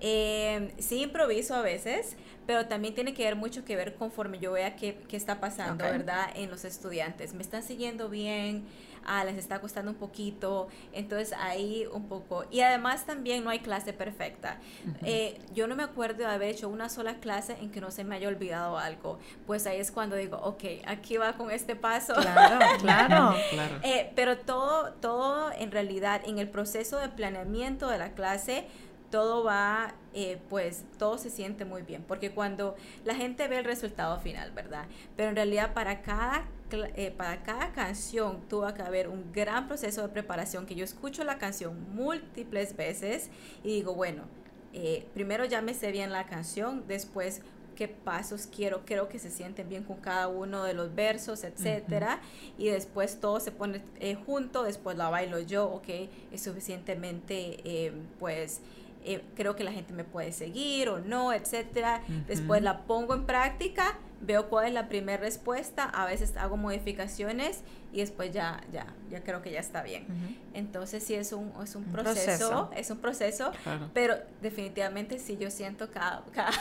Eh, 0.00 0.72
sí 0.78 1.02
improviso 1.02 1.54
a 1.54 1.62
veces, 1.62 2.16
pero 2.46 2.66
también 2.66 2.94
tiene 2.94 3.14
que 3.14 3.24
ver 3.24 3.36
mucho 3.36 3.64
que 3.64 3.76
ver 3.76 3.94
conforme 3.94 4.38
yo 4.38 4.52
vea 4.52 4.76
qué, 4.76 4.98
qué 5.08 5.16
está 5.16 5.40
pasando, 5.40 5.84
¿verdad? 5.84 6.28
En 6.34 6.50
los 6.50 6.64
estudiantes. 6.64 7.34
Me 7.34 7.42
están 7.42 7.62
siguiendo 7.62 8.08
bien, 8.08 8.64
ah, 9.04 9.24
les 9.24 9.36
está 9.36 9.60
costando 9.60 9.90
un 9.90 9.96
poquito, 9.96 10.68
entonces 10.92 11.32
ahí 11.38 11.86
un 11.92 12.08
poco. 12.08 12.44
Y 12.50 12.60
además 12.60 13.06
también 13.06 13.44
no 13.44 13.50
hay 13.50 13.60
clase 13.60 13.92
perfecta. 13.92 14.58
Eh, 15.02 15.38
yo 15.54 15.66
no 15.66 15.76
me 15.76 15.82
acuerdo 15.82 16.18
de 16.18 16.26
haber 16.26 16.50
hecho 16.50 16.68
una 16.68 16.88
sola 16.88 17.16
clase 17.16 17.56
en 17.60 17.70
que 17.70 17.80
no 17.80 17.90
se 17.90 18.04
me 18.04 18.16
haya 18.16 18.28
olvidado 18.28 18.78
algo. 18.78 19.18
Pues 19.46 19.66
ahí 19.66 19.78
es 19.78 19.90
cuando 19.90 20.16
digo, 20.16 20.38
ok, 20.38 20.64
aquí 20.86 21.16
va 21.16 21.34
con 21.34 21.50
este 21.50 21.76
paso. 21.76 22.14
Claro, 22.14 22.66
claro. 22.80 23.36
claro. 23.50 23.74
Eh, 23.82 24.12
pero 24.14 24.38
todo, 24.38 24.92
todo 24.94 25.52
en 25.52 25.70
realidad, 25.70 26.22
en 26.24 26.38
el 26.38 26.48
proceso 26.48 26.98
de 26.98 27.08
planeamiento 27.08 27.88
de 27.88 27.98
la 27.98 28.12
clase, 28.12 28.66
todo 29.14 29.44
va, 29.44 29.94
eh, 30.12 30.38
pues 30.50 30.82
todo 30.98 31.18
se 31.18 31.30
siente 31.30 31.64
muy 31.64 31.82
bien, 31.82 32.02
porque 32.02 32.32
cuando 32.32 32.74
la 33.04 33.14
gente 33.14 33.46
ve 33.46 33.58
el 33.58 33.64
resultado 33.64 34.18
final, 34.18 34.50
¿verdad? 34.50 34.86
Pero 35.16 35.28
en 35.28 35.36
realidad 35.36 35.72
para 35.72 36.02
cada, 36.02 36.48
eh, 36.72 37.14
para 37.16 37.44
cada 37.44 37.70
canción 37.70 38.40
tuvo 38.48 38.74
que 38.74 38.82
haber 38.82 39.08
un 39.08 39.30
gran 39.32 39.68
proceso 39.68 40.02
de 40.02 40.08
preparación, 40.08 40.66
que 40.66 40.74
yo 40.74 40.84
escucho 40.84 41.22
la 41.22 41.38
canción 41.38 41.94
múltiples 41.94 42.74
veces 42.76 43.30
y 43.62 43.68
digo, 43.68 43.94
bueno, 43.94 44.24
eh, 44.72 45.06
primero 45.14 45.44
ya 45.44 45.62
me 45.62 45.74
sé 45.74 45.92
bien 45.92 46.10
la 46.10 46.26
canción, 46.26 46.82
después 46.88 47.42
qué 47.76 47.86
pasos 47.86 48.48
quiero, 48.48 48.84
creo 48.84 49.08
que 49.08 49.20
se 49.20 49.30
sienten 49.30 49.68
bien 49.68 49.84
con 49.84 49.98
cada 49.98 50.26
uno 50.26 50.64
de 50.64 50.74
los 50.74 50.92
versos, 50.92 51.44
etcétera, 51.44 52.20
y 52.58 52.66
después 52.66 53.20
todo 53.20 53.38
se 53.38 53.52
pone 53.52 53.80
junto, 54.26 54.64
después 54.64 54.96
la 54.96 55.08
bailo 55.08 55.38
yo, 55.40 55.66
ok, 55.66 55.88
es 56.32 56.42
suficientemente, 56.42 57.92
pues, 58.20 58.60
eh, 59.04 59.22
creo 59.36 59.54
que 59.54 59.64
la 59.64 59.72
gente 59.72 59.92
me 59.92 60.04
puede 60.04 60.32
seguir 60.32 60.88
o 60.88 60.98
no, 60.98 61.32
etcétera. 61.32 62.02
Después 62.26 62.62
la 62.62 62.82
pongo 62.82 63.14
en 63.14 63.26
práctica, 63.26 63.98
veo 64.20 64.48
cuál 64.48 64.68
es 64.68 64.72
la 64.72 64.88
primera 64.88 65.18
respuesta, 65.18 65.84
a 65.84 66.06
veces 66.06 66.36
hago 66.36 66.56
modificaciones 66.56 67.62
y 67.92 67.98
después 67.98 68.32
ya, 68.32 68.62
ya, 68.72 68.86
ya 69.10 69.22
creo 69.22 69.42
que 69.42 69.50
ya 69.50 69.60
está 69.60 69.82
bien. 69.82 70.06
Entonces 70.54 71.04
sí 71.04 71.14
es 71.14 71.32
un, 71.32 71.52
es 71.62 71.74
un, 71.76 71.84
proceso, 71.84 72.70
es 72.74 72.90
un 72.90 72.98
proceso, 72.98 73.52
pero 73.92 74.16
definitivamente 74.40 75.18
sí 75.18 75.36
yo 75.38 75.50
siento 75.50 75.90
cada, 75.90 76.24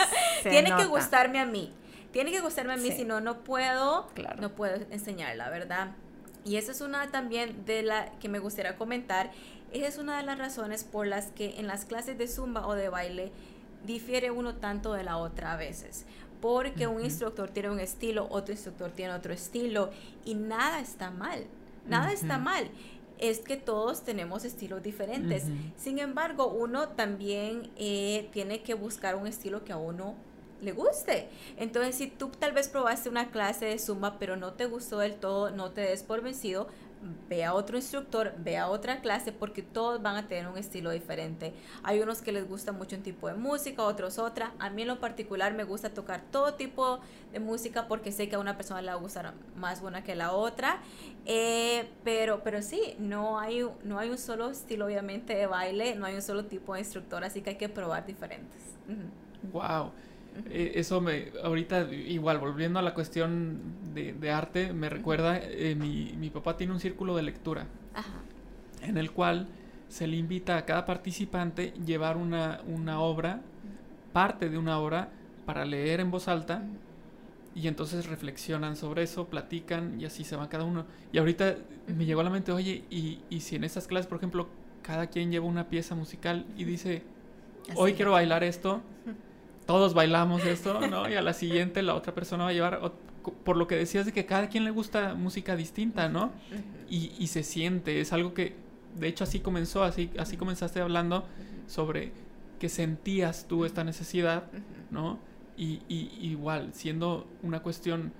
tiene 0.42 0.74
que 0.76 0.84
gustarme 0.84 1.40
a 1.40 1.46
mí, 1.46 1.72
tiene 2.12 2.30
que 2.30 2.40
gustarme 2.40 2.74
a 2.74 2.76
mí, 2.76 2.92
si 2.92 3.04
no, 3.04 3.20
no 3.20 3.40
puedo, 3.42 4.08
no 4.38 4.50
puedo 4.52 4.76
enseñarla, 4.90 5.50
¿verdad? 5.50 5.92
Y 6.44 6.56
eso 6.56 6.72
es 6.72 6.80
una 6.80 7.10
también 7.10 7.64
de 7.66 7.82
la 7.82 8.12
que 8.18 8.28
me 8.28 8.38
gustaría 8.38 8.76
comentar 8.76 9.30
esa 9.72 9.86
es 9.86 9.98
una 9.98 10.16
de 10.16 10.24
las 10.24 10.38
razones 10.38 10.84
por 10.84 11.06
las 11.06 11.26
que 11.28 11.58
en 11.58 11.66
las 11.66 11.84
clases 11.84 12.18
de 12.18 12.26
zumba 12.26 12.66
o 12.66 12.74
de 12.74 12.88
baile 12.88 13.32
difiere 13.86 14.30
uno 14.30 14.56
tanto 14.56 14.92
de 14.92 15.04
la 15.04 15.16
otra 15.16 15.52
a 15.52 15.56
veces. 15.56 16.04
Porque 16.40 16.86
un 16.86 17.02
instructor 17.02 17.50
tiene 17.50 17.70
un 17.70 17.80
estilo, 17.80 18.26
otro 18.30 18.52
instructor 18.52 18.90
tiene 18.90 19.12
otro 19.12 19.32
estilo 19.32 19.90
y 20.24 20.34
nada 20.34 20.80
está 20.80 21.10
mal. 21.10 21.44
Nada 21.86 22.12
está 22.12 22.38
mal. 22.38 22.70
Es 23.18 23.40
que 23.40 23.56
todos 23.56 24.04
tenemos 24.04 24.46
estilos 24.46 24.82
diferentes. 24.82 25.44
Sin 25.76 25.98
embargo, 25.98 26.48
uno 26.48 26.88
también 26.88 27.70
eh, 27.76 28.28
tiene 28.32 28.62
que 28.62 28.72
buscar 28.72 29.16
un 29.16 29.26
estilo 29.26 29.64
que 29.64 29.72
a 29.72 29.76
uno 29.76 30.14
le 30.62 30.72
guste. 30.72 31.28
Entonces, 31.58 31.96
si 31.96 32.06
tú 32.06 32.30
tal 32.30 32.52
vez 32.52 32.68
probaste 32.68 33.08
una 33.08 33.30
clase 33.30 33.66
de 33.66 33.78
zumba, 33.78 34.18
pero 34.18 34.36
no 34.36 34.54
te 34.54 34.66
gustó 34.66 34.98
del 34.98 35.14
todo, 35.14 35.50
no 35.50 35.72
te 35.72 35.82
des 35.82 36.02
por 36.02 36.22
vencido, 36.22 36.68
ve 37.28 37.44
a 37.44 37.54
otro 37.54 37.76
instructor, 37.76 38.34
ve 38.38 38.58
a 38.58 38.68
otra 38.68 39.00
clase, 39.00 39.32
porque 39.32 39.62
todos 39.62 40.02
van 40.02 40.16
a 40.16 40.28
tener 40.28 40.48
un 40.48 40.58
estilo 40.58 40.90
diferente. 40.90 41.54
Hay 41.82 42.00
unos 42.00 42.20
que 42.20 42.32
les 42.32 42.46
gusta 42.48 42.72
mucho 42.72 42.96
un 42.96 43.02
tipo 43.02 43.28
de 43.28 43.34
música, 43.34 43.82
otros 43.82 44.18
otra. 44.18 44.52
A 44.58 44.70
mí 44.70 44.82
en 44.82 44.88
lo 44.88 45.00
particular 45.00 45.54
me 45.54 45.64
gusta 45.64 45.90
tocar 45.90 46.22
todo 46.30 46.54
tipo 46.54 47.00
de 47.32 47.40
música 47.40 47.88
porque 47.88 48.12
sé 48.12 48.28
que 48.28 48.36
a 48.36 48.38
una 48.38 48.56
persona 48.56 48.82
le 48.82 48.88
va 48.88 48.94
a 48.94 49.00
gustar 49.00 49.32
más 49.56 49.80
una 49.82 50.04
que 50.04 50.14
la 50.14 50.32
otra. 50.32 50.80
Eh, 51.26 51.88
pero, 52.04 52.42
pero 52.42 52.62
sí, 52.62 52.96
no 52.98 53.38
hay, 53.38 53.66
no 53.84 53.98
hay 53.98 54.10
un 54.10 54.18
solo 54.18 54.50
estilo 54.50 54.86
obviamente 54.86 55.34
de 55.34 55.46
baile, 55.46 55.94
no 55.94 56.06
hay 56.06 56.14
un 56.14 56.22
solo 56.22 56.44
tipo 56.44 56.74
de 56.74 56.80
instructor, 56.80 57.24
así 57.24 57.40
que 57.40 57.50
hay 57.50 57.56
que 57.56 57.68
probar 57.68 58.04
diferentes. 58.06 58.60
Wow. 59.52 59.92
Eh, 60.48 60.72
eso 60.76 61.00
me, 61.00 61.32
ahorita 61.42 61.92
igual, 61.92 62.38
volviendo 62.38 62.78
a 62.78 62.82
la 62.82 62.94
cuestión 62.94 63.60
de, 63.94 64.30
arte, 64.30 64.72
me 64.72 64.88
recuerda, 64.88 65.38
eh, 65.42 65.74
mi, 65.74 66.14
mi, 66.16 66.30
papá 66.30 66.56
tiene 66.56 66.72
un 66.72 66.80
círculo 66.80 67.16
de 67.16 67.22
lectura, 67.22 67.66
en 68.82 68.96
el 68.96 69.10
cual 69.10 69.48
se 69.88 70.06
le 70.06 70.16
invita 70.16 70.56
a 70.56 70.64
cada 70.64 70.86
participante 70.86 71.72
llevar 71.84 72.16
una, 72.16 72.60
una 72.66 73.00
obra, 73.00 73.40
parte 74.12 74.48
de 74.48 74.58
una 74.58 74.78
obra, 74.78 75.10
para 75.44 75.64
leer 75.64 76.00
en 76.00 76.10
voz 76.10 76.28
alta, 76.28 76.62
y 77.54 77.66
entonces 77.66 78.06
reflexionan 78.06 78.76
sobre 78.76 79.02
eso, 79.02 79.26
platican, 79.26 80.00
y 80.00 80.04
así 80.04 80.22
se 80.22 80.36
va 80.36 80.48
cada 80.48 80.64
uno. 80.64 80.86
Y 81.12 81.18
ahorita 81.18 81.56
me 81.88 82.06
llegó 82.06 82.20
a 82.20 82.24
la 82.24 82.30
mente, 82.30 82.52
oye, 82.52 82.84
y, 82.90 83.18
y 83.28 83.40
si 83.40 83.56
en 83.56 83.64
estas 83.64 83.88
clases, 83.88 84.06
por 84.06 84.18
ejemplo, 84.18 84.48
cada 84.82 85.08
quien 85.08 85.30
lleva 85.30 85.46
una 85.46 85.68
pieza 85.68 85.94
musical 85.94 86.46
y 86.56 86.64
dice, 86.64 87.02
hoy 87.74 87.94
quiero 87.94 88.12
bailar 88.12 88.44
esto, 88.44 88.82
todos 89.70 89.94
bailamos 89.94 90.44
esto, 90.44 90.84
¿no? 90.88 91.08
Y 91.08 91.14
a 91.14 91.22
la 91.22 91.32
siguiente 91.32 91.80
la 91.82 91.94
otra 91.94 92.12
persona 92.12 92.42
va 92.42 92.50
a 92.50 92.52
llevar, 92.52 92.92
por 93.44 93.56
lo 93.56 93.68
que 93.68 93.76
decías 93.76 94.04
de 94.04 94.10
que 94.10 94.26
cada 94.26 94.48
quien 94.48 94.64
le 94.64 94.72
gusta 94.72 95.14
música 95.14 95.54
distinta, 95.54 96.08
¿no? 96.08 96.32
Y, 96.88 97.12
y 97.16 97.28
se 97.28 97.44
siente, 97.44 98.00
es 98.00 98.12
algo 98.12 98.34
que, 98.34 98.56
de 98.98 99.06
hecho 99.06 99.22
así 99.22 99.38
comenzó, 99.38 99.84
así, 99.84 100.10
así 100.18 100.36
comenzaste 100.36 100.80
hablando 100.80 101.24
sobre 101.68 102.10
que 102.58 102.68
sentías 102.68 103.46
tú 103.46 103.64
esta 103.64 103.84
necesidad, 103.84 104.42
¿no? 104.90 105.20
Y, 105.56 105.82
y 105.88 106.18
igual, 106.20 106.70
siendo 106.72 107.28
una 107.44 107.60
cuestión 107.62 108.12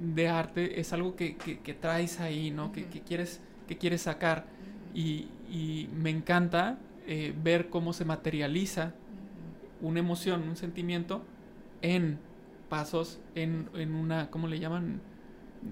de 0.00 0.28
arte, 0.28 0.80
es 0.80 0.94
algo 0.94 1.16
que, 1.16 1.36
que, 1.36 1.74
traes 1.74 2.18
ahí, 2.18 2.50
¿no? 2.50 2.72
que, 2.72 2.86
quieres, 2.86 3.42
que 3.68 3.76
quieres 3.76 4.00
sacar. 4.00 4.46
Y, 4.94 5.26
y 5.50 5.90
me 5.94 6.08
encanta 6.08 6.78
eh, 7.06 7.34
ver 7.42 7.68
cómo 7.68 7.92
se 7.92 8.06
materializa 8.06 8.94
una 9.82 10.00
emoción, 10.00 10.42
un 10.48 10.56
sentimiento 10.56 11.22
en 11.82 12.18
pasos, 12.68 13.20
en, 13.34 13.68
en 13.74 13.94
una, 13.94 14.30
¿cómo 14.30 14.48
le 14.48 14.58
llaman? 14.58 15.00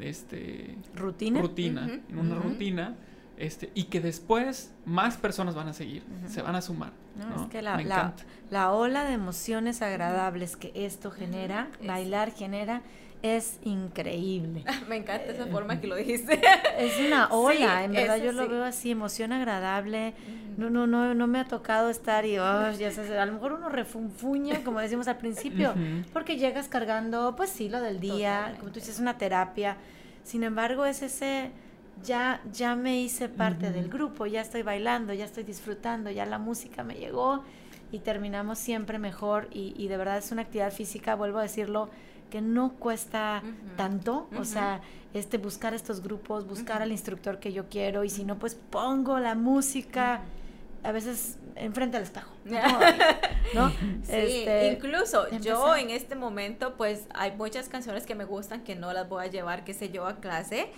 Este, 0.00 0.76
rutina. 0.94 1.40
Rutina, 1.40 2.00
en 2.08 2.18
una 2.18 2.36
rutina 2.36 2.94
Este, 3.38 3.72
y 3.74 3.84
que 3.84 4.00
después 4.00 4.72
más 4.84 5.16
personas 5.16 5.54
van 5.54 5.68
a 5.68 5.72
seguir, 5.72 6.02
se 6.26 6.42
van 6.42 6.54
a 6.54 6.60
sumar. 6.60 6.92
No, 7.16 7.42
Es 7.42 7.48
que 7.48 7.62
la, 7.62 7.80
la, 7.80 8.14
la, 8.50 8.70
ola 8.72 9.04
de 9.04 9.14
emociones 9.14 9.80
agradables 9.80 10.56
que 10.56 10.72
esto 10.74 11.10
genera, 11.10 11.70
bailar 11.84 12.32
genera, 12.32 12.82
es 13.22 13.58
increíble. 13.64 14.64
Me 14.88 14.96
encanta 14.96 15.32
esa 15.32 15.46
forma 15.46 15.80
que 15.80 15.86
lo 15.86 15.96
dijiste. 15.96 16.40
Es 16.78 16.98
una 17.00 17.28
ola, 17.30 17.84
en 17.84 17.92
verdad 17.92 18.16
yo 18.16 18.32
lo 18.32 18.48
veo 18.48 18.64
así, 18.64 18.90
emoción 18.90 19.32
agradable. 19.32 20.14
No, 20.56 20.68
no, 20.68 20.86
no, 20.86 21.14
no 21.14 21.26
me 21.26 21.38
ha 21.38 21.44
tocado 21.46 21.88
estar 21.88 22.26
y 22.26 22.38
oh, 22.38 22.70
ya 22.72 22.90
a 23.20 23.26
lo 23.26 23.32
mejor 23.32 23.52
uno 23.52 23.68
refunfuña, 23.68 24.62
como 24.62 24.80
decimos 24.80 25.08
al 25.08 25.16
principio, 25.16 25.74
porque 26.12 26.36
llegas 26.36 26.68
cargando, 26.68 27.34
pues 27.36 27.50
sí, 27.50 27.68
lo 27.68 27.80
del 27.80 28.00
día, 28.00 28.56
como 28.58 28.70
tú 28.70 28.80
dices, 28.80 28.98
una 28.98 29.16
terapia. 29.16 29.76
Sin 30.22 30.42
embargo, 30.42 30.84
es 30.84 31.02
ese 31.02 31.50
ya, 32.02 32.42
ya 32.52 32.74
me 32.74 33.00
hice 33.00 33.28
parte 33.28 33.70
del 33.70 33.88
grupo, 33.88 34.26
ya 34.26 34.40
estoy 34.40 34.62
bailando, 34.62 35.12
ya 35.12 35.24
estoy 35.24 35.44
disfrutando, 35.44 36.10
ya 36.10 36.26
la 36.26 36.38
música 36.38 36.82
me 36.82 36.94
llegó 36.94 37.42
y 37.92 38.00
terminamos 38.00 38.58
siempre 38.58 38.98
mejor 38.98 39.48
y, 39.50 39.74
y 39.76 39.88
de 39.88 39.96
verdad 39.96 40.18
es 40.18 40.30
una 40.30 40.42
actividad 40.42 40.72
física, 40.72 41.14
vuelvo 41.14 41.38
a 41.38 41.42
decirlo, 41.42 41.90
que 42.30 42.40
no 42.40 42.72
cuesta 42.78 43.42
tanto, 43.76 44.28
o 44.38 44.44
sea, 44.44 44.80
este 45.12 45.38
buscar 45.38 45.74
estos 45.74 46.00
grupos, 46.00 46.46
buscar 46.46 46.82
al 46.82 46.92
instructor 46.92 47.40
que 47.40 47.52
yo 47.52 47.68
quiero 47.68 48.04
y 48.04 48.10
si 48.10 48.24
no 48.24 48.38
pues 48.38 48.54
pongo 48.54 49.18
la 49.18 49.34
música 49.34 50.22
a 50.82 50.92
veces 50.92 51.38
enfrente 51.56 51.96
al 51.96 52.04
espejo. 52.04 52.30
¿no? 53.54 53.70
Sí, 53.70 54.12
este, 54.12 54.72
incluso 54.72 55.28
yo 55.40 55.76
en 55.76 55.90
este 55.90 56.14
momento 56.14 56.74
pues 56.76 57.06
hay 57.12 57.32
muchas 57.32 57.68
canciones 57.68 58.06
que 58.06 58.14
me 58.14 58.24
gustan 58.24 58.62
que 58.62 58.76
no 58.76 58.92
las 58.92 59.08
voy 59.08 59.24
a 59.24 59.28
llevar, 59.28 59.64
qué 59.64 59.74
sé 59.74 59.90
yo, 59.90 60.06
a 60.06 60.16
clase. 60.16 60.70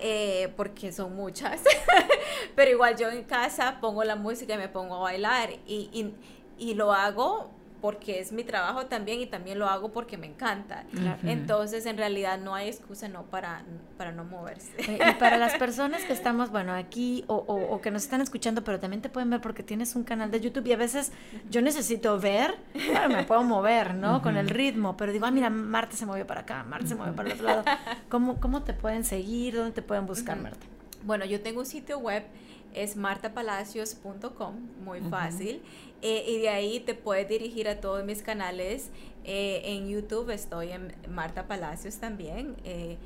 Eh, 0.00 0.52
porque 0.56 0.92
son 0.92 1.16
muchas, 1.16 1.60
pero 2.54 2.70
igual 2.70 2.96
yo 2.96 3.10
en 3.10 3.24
casa 3.24 3.78
pongo 3.80 4.04
la 4.04 4.14
música 4.14 4.54
y 4.54 4.56
me 4.56 4.68
pongo 4.68 4.94
a 4.94 5.00
bailar 5.00 5.50
y, 5.66 5.90
y, 5.92 6.14
y 6.56 6.74
lo 6.74 6.92
hago 6.92 7.50
porque 7.80 8.20
es 8.20 8.32
mi 8.32 8.44
trabajo 8.44 8.86
también 8.86 9.20
y 9.20 9.26
también 9.26 9.58
lo 9.58 9.68
hago 9.68 9.90
porque 9.90 10.16
me 10.16 10.26
encanta. 10.26 10.84
Entonces, 11.24 11.86
en 11.86 11.96
realidad 11.96 12.38
no 12.38 12.54
hay 12.54 12.68
excusa 12.68 13.08
no 13.08 13.24
para, 13.24 13.62
para 13.96 14.12
no 14.12 14.24
moverse. 14.24 14.72
Eh, 14.78 14.98
y 15.10 15.14
para 15.14 15.38
las 15.38 15.54
personas 15.58 16.04
que 16.04 16.12
estamos, 16.12 16.50
bueno, 16.50 16.72
aquí 16.74 17.24
o, 17.28 17.36
o, 17.36 17.80
que 17.80 17.90
nos 17.90 18.02
están 18.02 18.20
escuchando, 18.20 18.64
pero 18.64 18.80
también 18.80 19.02
te 19.02 19.08
pueden 19.08 19.30
ver 19.30 19.40
porque 19.40 19.62
tienes 19.62 19.94
un 19.94 20.04
canal 20.04 20.30
de 20.30 20.40
YouTube 20.40 20.66
y 20.66 20.72
a 20.72 20.76
veces 20.76 21.12
yo 21.50 21.62
necesito 21.62 22.18
ver, 22.18 22.56
claro, 22.72 23.08
me 23.08 23.24
puedo 23.24 23.42
mover, 23.44 23.94
¿no? 23.94 24.22
Con 24.22 24.36
el 24.36 24.48
ritmo, 24.48 24.96
pero 24.96 25.12
digo, 25.12 25.26
ah, 25.26 25.30
mira, 25.30 25.50
Marta 25.50 25.96
se 25.96 26.06
movió 26.06 26.26
para 26.26 26.40
acá, 26.40 26.64
Marta 26.64 26.88
se 26.88 26.94
movió 26.94 27.14
para 27.14 27.28
el 27.28 27.34
otro 27.34 27.46
lado. 27.46 27.64
¿Cómo, 28.08 28.40
cómo 28.40 28.62
te 28.62 28.72
pueden 28.72 29.04
seguir? 29.04 29.54
¿Dónde 29.54 29.72
te 29.72 29.82
pueden 29.82 30.06
buscar, 30.06 30.38
Marta? 30.40 30.66
Bueno, 31.04 31.24
yo 31.24 31.40
tengo 31.40 31.60
un 31.60 31.66
sitio 31.66 31.98
web 31.98 32.24
es 32.74 32.96
martapalacios.com, 32.96 34.54
muy 34.84 35.00
fácil. 35.00 35.62
Eh, 36.02 36.24
y 36.28 36.38
de 36.38 36.48
ahí 36.48 36.80
te 36.80 36.94
puedes 36.94 37.28
dirigir 37.28 37.68
a 37.68 37.80
todos 37.80 38.04
mis 38.04 38.22
canales. 38.22 38.90
Eh, 39.24 39.62
en 39.64 39.88
YouTube 39.88 40.30
estoy 40.30 40.72
en 40.72 40.94
Marta 41.08 41.46
Palacios 41.46 41.96
también. 41.96 42.56
Eh, 42.64 42.96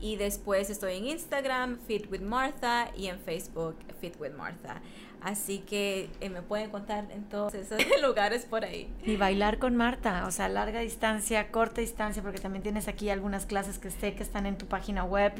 y 0.00 0.16
después 0.16 0.68
estoy 0.70 0.96
en 0.96 1.06
Instagram, 1.06 1.78
Fit 1.86 2.10
with 2.10 2.20
Martha, 2.20 2.90
y 2.96 3.06
en 3.06 3.18
Facebook, 3.18 3.76
Fit 4.00 4.20
with 4.20 4.32
Martha. 4.32 4.80
Así 5.26 5.58
que 5.58 6.08
eh, 6.20 6.30
me 6.30 6.40
pueden 6.40 6.70
contar 6.70 7.04
en 7.10 7.24
todos 7.24 7.52
esos 7.54 7.80
lugares 8.02 8.44
por 8.44 8.64
ahí. 8.64 8.88
Y 9.02 9.16
bailar 9.16 9.58
con 9.58 9.74
Marta, 9.74 10.24
o 10.24 10.30
sea, 10.30 10.48
larga 10.48 10.78
distancia, 10.78 11.50
corta 11.50 11.80
distancia, 11.80 12.22
porque 12.22 12.38
también 12.38 12.62
tienes 12.62 12.86
aquí 12.86 13.10
algunas 13.10 13.44
clases 13.44 13.80
que 13.80 13.90
sé 13.90 14.14
que 14.14 14.22
están 14.22 14.46
en 14.46 14.56
tu 14.56 14.66
página 14.66 15.02
web. 15.02 15.32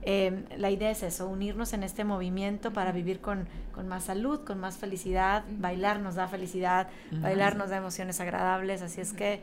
Em, 0.00 0.44
la 0.56 0.70
idea 0.70 0.90
es 0.90 1.02
eso, 1.02 1.28
unirnos 1.28 1.74
en 1.74 1.82
este 1.82 2.04
movimiento 2.04 2.72
para 2.72 2.90
vivir 2.90 3.20
con, 3.20 3.46
con, 3.74 3.86
más 3.86 4.04
salud, 4.04 4.40
con 4.46 4.58
más 4.60 4.78
felicidad. 4.78 5.44
Bailar 5.58 6.00
nos 6.00 6.14
da 6.14 6.26
felicidad, 6.26 6.88
bailar 7.10 7.56
nos 7.56 7.68
da 7.68 7.76
emociones 7.76 8.20
agradables. 8.20 8.80
Así 8.80 9.02
es 9.02 9.12
que 9.12 9.42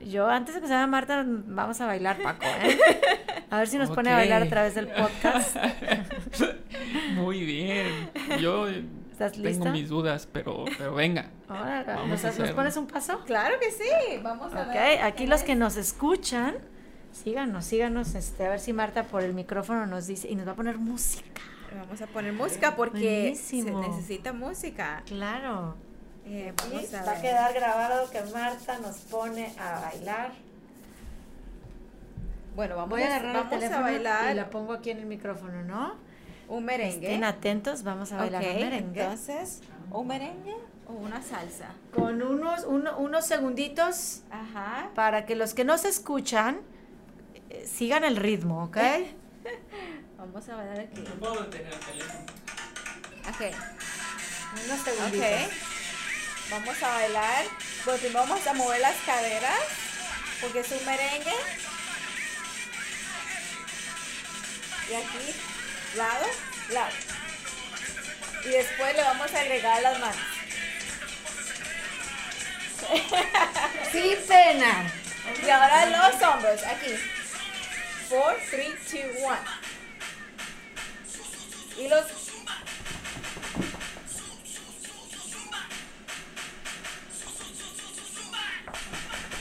yo, 0.00 0.30
antes 0.30 0.54
de 0.54 0.62
que 0.62 0.66
se 0.66 0.72
llame 0.72 0.86
Marta, 0.86 1.26
vamos 1.26 1.78
a 1.82 1.84
bailar, 1.84 2.16
Paco. 2.22 2.46
¿eh? 2.46 2.78
A 3.50 3.58
ver 3.58 3.68
si 3.68 3.76
nos 3.76 3.90
pone 3.90 4.08
a 4.08 4.16
bailar 4.16 4.42
a 4.44 4.48
través 4.48 4.74
del 4.74 4.88
podcast. 4.88 5.58
Muy 7.16 7.44
bien. 7.44 7.86
Yo 8.40 8.66
tengo 9.30 9.66
mis 9.66 9.88
dudas, 9.88 10.28
pero, 10.32 10.64
pero 10.78 10.94
venga. 10.94 11.30
¿nos, 11.48 12.50
pones 12.50 12.76
un 12.76 12.86
paso? 12.86 13.20
Claro 13.24 13.58
que 13.60 13.70
sí, 13.70 14.18
vamos 14.22 14.52
a 14.54 14.64
ver. 14.64 15.02
aquí 15.02 15.26
los 15.26 15.42
que 15.42 15.54
nos 15.54 15.76
escuchan, 15.76 16.56
síganos, 17.12 17.64
síganos, 17.64 18.14
este, 18.14 18.46
a 18.46 18.50
ver 18.50 18.60
si 18.60 18.72
Marta 18.72 19.04
por 19.04 19.22
el 19.22 19.34
micrófono 19.34 19.86
nos 19.86 20.06
dice, 20.06 20.28
y 20.28 20.34
nos 20.34 20.46
va 20.46 20.52
a 20.52 20.56
poner 20.56 20.78
música. 20.78 21.42
Vamos 21.76 22.02
a 22.02 22.06
poner 22.06 22.32
música 22.32 22.76
porque 22.76 23.34
se 23.34 23.62
necesita 23.62 24.32
música. 24.32 25.02
Claro. 25.06 25.76
Eh, 26.24 26.52
va 26.94 27.12
a 27.12 27.20
quedar 27.20 27.52
grabado 27.52 28.10
que 28.10 28.22
Marta 28.32 28.78
nos 28.78 28.96
pone 28.98 29.54
a 29.58 29.80
bailar. 29.80 30.32
Bueno, 32.54 32.76
vamos, 32.76 32.90
Voy 32.90 33.02
a, 33.02 33.06
agarrar 33.06 33.34
vamos 33.34 33.52
el 33.52 33.58
teléfono 33.58 33.86
a 33.86 33.90
bailar. 33.90 34.32
Y 34.32 34.34
la 34.34 34.50
pongo 34.50 34.72
aquí 34.74 34.90
en 34.90 34.98
el 34.98 35.06
micrófono, 35.06 35.62
¿no? 35.62 35.94
Un 36.48 36.64
merengue. 36.64 37.06
Estén 37.06 37.24
atentos, 37.24 37.82
vamos 37.82 38.12
a 38.12 38.16
bailar 38.18 38.42
un 38.42 38.54
merengue. 38.54 39.00
Entonces, 39.02 39.60
¿un 39.90 40.06
merengue 40.06 40.54
o 40.86 40.92
una 40.92 41.22
salsa? 41.22 41.70
Con 41.94 42.22
unos, 42.22 42.64
unos 42.64 43.26
segunditos 43.26 44.22
Ajá. 44.30 44.90
para 44.94 45.24
que 45.24 45.34
los 45.34 45.54
que 45.54 45.64
no 45.64 45.78
se 45.78 45.88
escuchan 45.88 46.60
eh, 47.50 47.66
sigan 47.66 48.04
el 48.04 48.16
ritmo, 48.16 48.64
¿ok? 48.64 48.76
vamos 50.18 50.48
a 50.48 50.56
bailar 50.56 50.80
aquí. 50.80 51.00
No 51.00 51.14
puedo 51.14 51.42
detener 51.44 51.72
el 51.72 51.80
teléfono. 51.80 52.20
Ok. 53.28 53.56
Unos 54.64 54.80
segunditos. 54.80 55.26
Ok. 55.26 55.52
Vamos 56.50 56.82
a 56.82 56.88
bailar. 56.88 57.44
Pues 57.84 58.12
vamos 58.12 58.46
a 58.46 58.52
mover 58.54 58.80
las 58.80 58.96
caderas 59.06 59.58
porque 60.40 60.60
es 60.60 60.70
un 60.72 60.84
merengue. 60.84 61.32
Y 64.90 64.94
aquí 64.94 65.34
lado, 65.96 66.26
lado. 66.70 66.92
Y 68.44 68.48
después 68.48 68.96
le 68.96 69.02
vamos 69.02 69.32
a 69.32 69.40
agregar 69.40 69.82
las 69.82 69.98
manos. 69.98 70.16
Sin 73.92 74.16
pena. 74.26 74.90
Y 75.44 75.50
ahora 75.50 75.86
los 75.86 76.22
hombros, 76.22 76.62
aquí. 76.64 76.94
4, 78.08 78.36
3, 78.50 78.92
2, 78.92 79.00
1. 79.22 79.38
Y 81.78 81.88
los... 81.88 82.04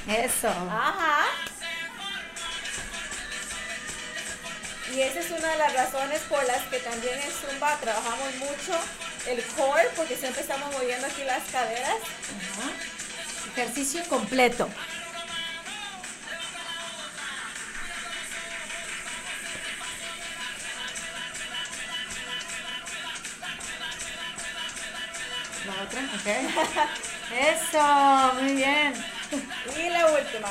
Eso. 0.07 0.49
Ajá. 0.49 1.50
Y 4.93 5.01
esa 5.01 5.19
es 5.21 5.31
una 5.31 5.47
de 5.47 5.57
las 5.57 5.73
razones 5.73 6.19
por 6.27 6.43
las 6.45 6.63
que 6.63 6.79
también 6.79 7.17
en 7.19 7.31
Zumba 7.31 7.77
trabajamos 7.77 8.35
mucho 8.35 8.77
el 9.27 9.41
core, 9.55 9.89
porque 9.95 10.17
siempre 10.17 10.41
estamos 10.41 10.69
moviendo 10.73 11.07
aquí 11.07 11.23
las 11.23 11.43
caderas. 11.49 11.95
Ejercicio 13.55 14.03
completo. 14.09 14.67
La 25.65 25.83
otra, 25.83 26.01
ok. 26.15 26.27
Eso, 27.39 28.33
muy 28.41 28.55
bien. 28.55 28.93
Y 29.77 29.89
la 29.89 30.05
última. 30.07 30.49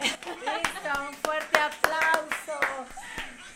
Listo, 0.00 1.02
un 1.08 1.14
fuerte. 1.16 1.47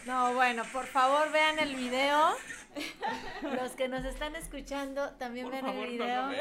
No, 0.07 0.35
bueno, 0.35 0.65
por 0.73 0.87
favor 0.87 1.31
vean 1.33 1.59
el 1.59 1.77
video. 1.77 2.31
Los 3.43 3.73
que 3.73 3.89
nos 3.89 4.05
están 4.05 4.35
escuchando 4.35 5.11
también 5.19 5.51
vean 5.51 5.69
el 5.69 5.91
video. 5.91 6.29